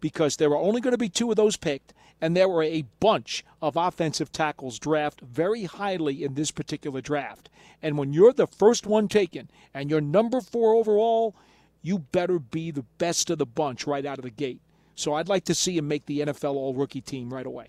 [0.00, 2.84] because there are only going to be two of those picked and there were a
[3.00, 7.50] bunch of offensive tackles drafted very highly in this particular draft.
[7.82, 11.34] And when you're the first one taken and you're number four overall,
[11.82, 14.60] you better be the best of the bunch right out of the gate.
[14.94, 17.68] So I'd like to see him make the NFL All Rookie team right away.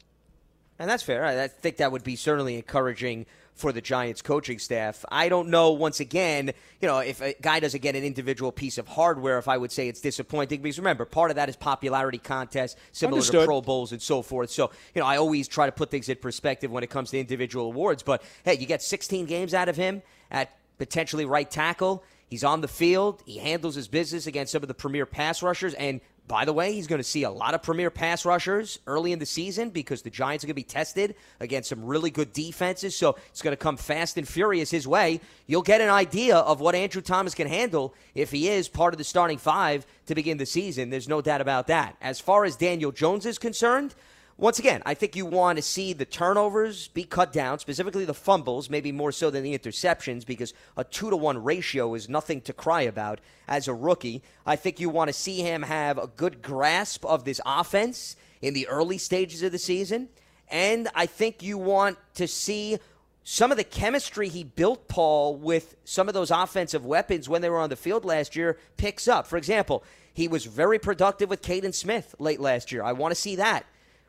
[0.80, 1.26] And that's fair.
[1.26, 3.26] I think that would be certainly encouraging
[3.58, 5.04] for the Giants coaching staff.
[5.12, 8.78] I don't know, once again, you know, if a guy doesn't get an individual piece
[8.78, 10.62] of hardware, if I would say it's disappointing.
[10.62, 13.42] Because remember, part of that is popularity contest, similar Understood.
[13.42, 14.52] to Pro Bowls and so forth.
[14.52, 17.20] So, you know, I always try to put things in perspective when it comes to
[17.20, 18.04] individual awards.
[18.04, 22.04] But hey, you get 16 games out of him at potentially right tackle.
[22.30, 23.24] He's on the field.
[23.26, 25.74] He handles his business against some of the premier pass rushers.
[25.74, 29.14] And by the way, he's going to see a lot of premier pass rushers early
[29.14, 32.34] in the season because the Giants are going to be tested against some really good
[32.34, 32.98] defenses.
[32.98, 35.22] So it's going to come fast and furious his way.
[35.46, 38.98] You'll get an idea of what Andrew Thomas can handle if he is part of
[38.98, 40.90] the starting five to begin the season.
[40.90, 41.96] There's no doubt about that.
[42.02, 43.96] As far as Daniel Jones is concerned,
[44.40, 48.14] once again, I think you want to see the turnovers be cut down, specifically the
[48.14, 52.42] fumbles, maybe more so than the interceptions, because a two to one ratio is nothing
[52.42, 54.22] to cry about as a rookie.
[54.46, 58.54] I think you want to see him have a good grasp of this offense in
[58.54, 60.10] the early stages of the season.
[60.50, 62.78] And I think you want to see
[63.24, 67.50] some of the chemistry he built, Paul, with some of those offensive weapons when they
[67.50, 69.26] were on the field last year picks up.
[69.26, 69.84] For example,
[70.14, 72.84] he was very productive with Kaden Smith late last year.
[72.84, 73.66] I want to see that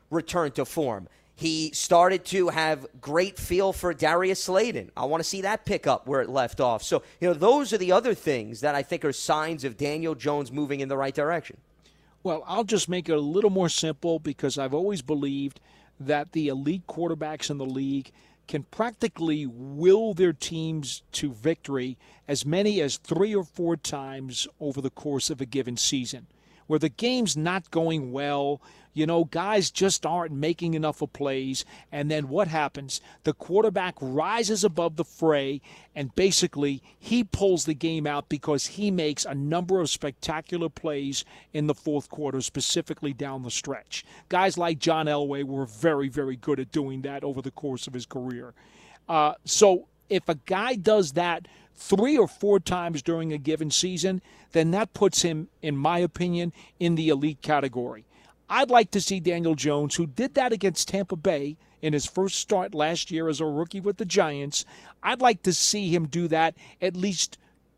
[0.09, 1.07] return to form.
[1.35, 4.91] He started to have great feel for Darius Slayton.
[4.97, 6.83] I want to see that pick up where it left off.
[6.83, 10.15] So, you know, those are the other things that I think are signs of Daniel
[10.15, 11.55] Jones moving in the right direction.
[12.23, 15.61] Well, I'll just make it a little more simple because I've always believed
[15.97, 18.11] that the elite quarterbacks in the league
[18.49, 21.97] can practically will their teams to victory
[22.27, 26.27] as many as three or four times over the course of a given season
[26.69, 28.61] where the game's not going well.
[28.93, 31.65] You know, guys just aren't making enough of plays.
[31.91, 33.01] And then what happens?
[33.23, 35.61] The quarterback rises above the fray,
[35.95, 41.25] and basically he pulls the game out because he makes a number of spectacular plays
[41.53, 44.05] in the fourth quarter, specifically down the stretch.
[44.27, 47.95] Guys like John Elway were very, very good at doing that over the course of
[47.95, 48.53] his career.
[49.07, 54.21] Uh, so if a guy does that three or four times during a given season,
[54.51, 58.05] then that puts him, in my opinion, in the elite category.
[58.49, 62.35] I'd like to see Daniel Jones, who did that against Tampa Bay in his first
[62.35, 64.65] start last year as a rookie with the Giants,
[65.01, 67.37] I'd like to see him do that at least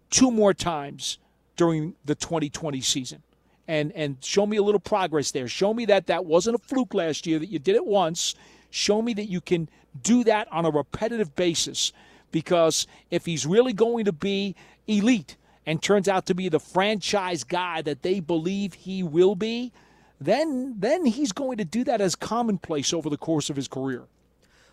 [0.10, 1.20] two more times
[1.56, 3.22] during the 2020 season.
[3.68, 5.48] And, and show me a little progress there.
[5.48, 8.36] Show me that that wasn't a fluke last year, that you did it once.
[8.70, 9.70] Show me that you can
[10.02, 11.94] do that on a repetitive basis.
[12.32, 14.56] Because if he's really going to be
[14.88, 19.72] elite and turns out to be the franchise guy that they believe he will be,
[20.20, 24.04] then then he's going to do that as commonplace over the course of his career.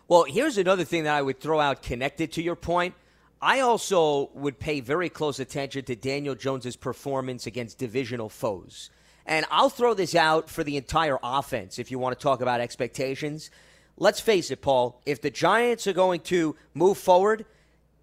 [0.07, 2.95] Well, here's another thing that I would throw out connected to your point.
[3.41, 8.89] I also would pay very close attention to Daniel Jones's performance against divisional foes.
[9.25, 12.59] And I'll throw this out for the entire offense if you want to talk about
[12.59, 13.51] expectations.
[13.99, 17.45] Let's face it, Paul, if the Giants are going to move forward,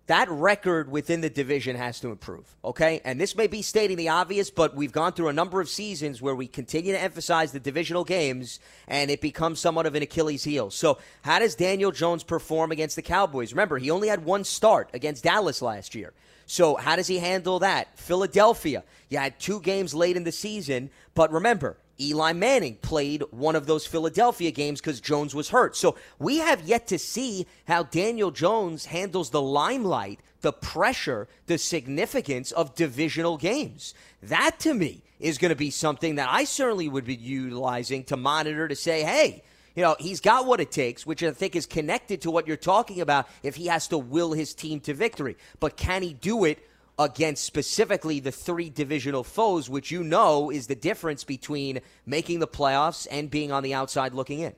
[0.09, 3.01] that record within the division has to improve, okay?
[3.03, 6.22] And this may be stating the obvious, but we've gone through a number of seasons
[6.22, 10.44] where we continue to emphasize the divisional games and it becomes somewhat of an Achilles
[10.44, 10.70] heel.
[10.70, 13.53] So, how does Daniel Jones perform against the Cowboys?
[13.53, 16.12] Remember, he only had one start against Dallas last year.
[16.44, 17.99] So, how does he handle that?
[17.99, 23.57] Philadelphia, you had two games late in the season, but remember, Eli Manning played one
[23.57, 25.76] of those Philadelphia games because Jones was hurt.
[25.76, 31.59] So we have yet to see how Daniel Jones handles the limelight, the pressure, the
[31.59, 33.94] significance of divisional games.
[34.22, 38.16] That to me is going to be something that I certainly would be utilizing to
[38.16, 39.42] monitor to say, hey,
[39.74, 42.57] you know, he's got what it takes, which I think is connected to what you're
[42.57, 45.36] talking about if he has to will his team to victory.
[45.61, 46.59] But can he do it
[46.99, 52.49] against specifically the three divisional foes, which you know is the difference between making the
[52.49, 54.55] playoffs and being on the outside looking in.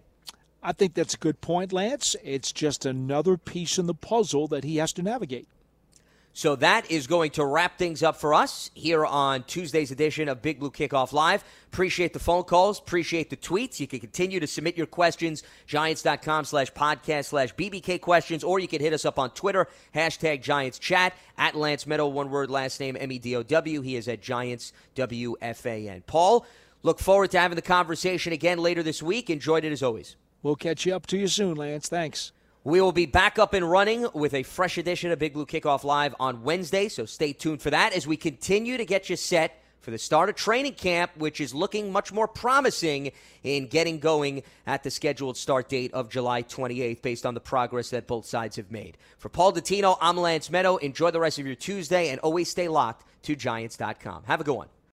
[0.62, 2.16] I think that's a good point, Lance.
[2.22, 5.48] It's just another piece in the puzzle that he has to navigate.
[6.38, 10.40] So that is going to wrap things up for us here on Tuesday's edition of
[10.40, 11.42] Big Blue Kickoff Live.
[11.66, 12.78] Appreciate the phone calls.
[12.78, 13.80] Appreciate the tweets.
[13.80, 18.68] You can continue to submit your questions, giants.com slash podcast slash BBK questions, or you
[18.68, 19.66] can hit us up on Twitter,
[19.96, 23.80] hashtag Giants Chat, at Lance Medow, one word, last name M-E-D-O-W.
[23.80, 26.04] He is at Giants W-F-A-N.
[26.06, 26.46] Paul,
[26.84, 29.28] look forward to having the conversation again later this week.
[29.28, 30.14] Enjoyed it as always.
[30.44, 31.88] We'll catch you up to you soon, Lance.
[31.88, 32.30] Thanks.
[32.68, 35.84] We will be back up and running with a fresh edition of Big Blue Kickoff
[35.84, 39.62] Live on Wednesday, so stay tuned for that as we continue to get you set
[39.80, 43.12] for the start of training camp, which is looking much more promising
[43.42, 47.88] in getting going at the scheduled start date of July 28th based on the progress
[47.88, 48.98] that both sides have made.
[49.16, 50.78] For Paul Dottino, I'm Lance Medow.
[50.82, 54.24] Enjoy the rest of your Tuesday and always stay locked to Giants.com.
[54.26, 54.68] Have a good one.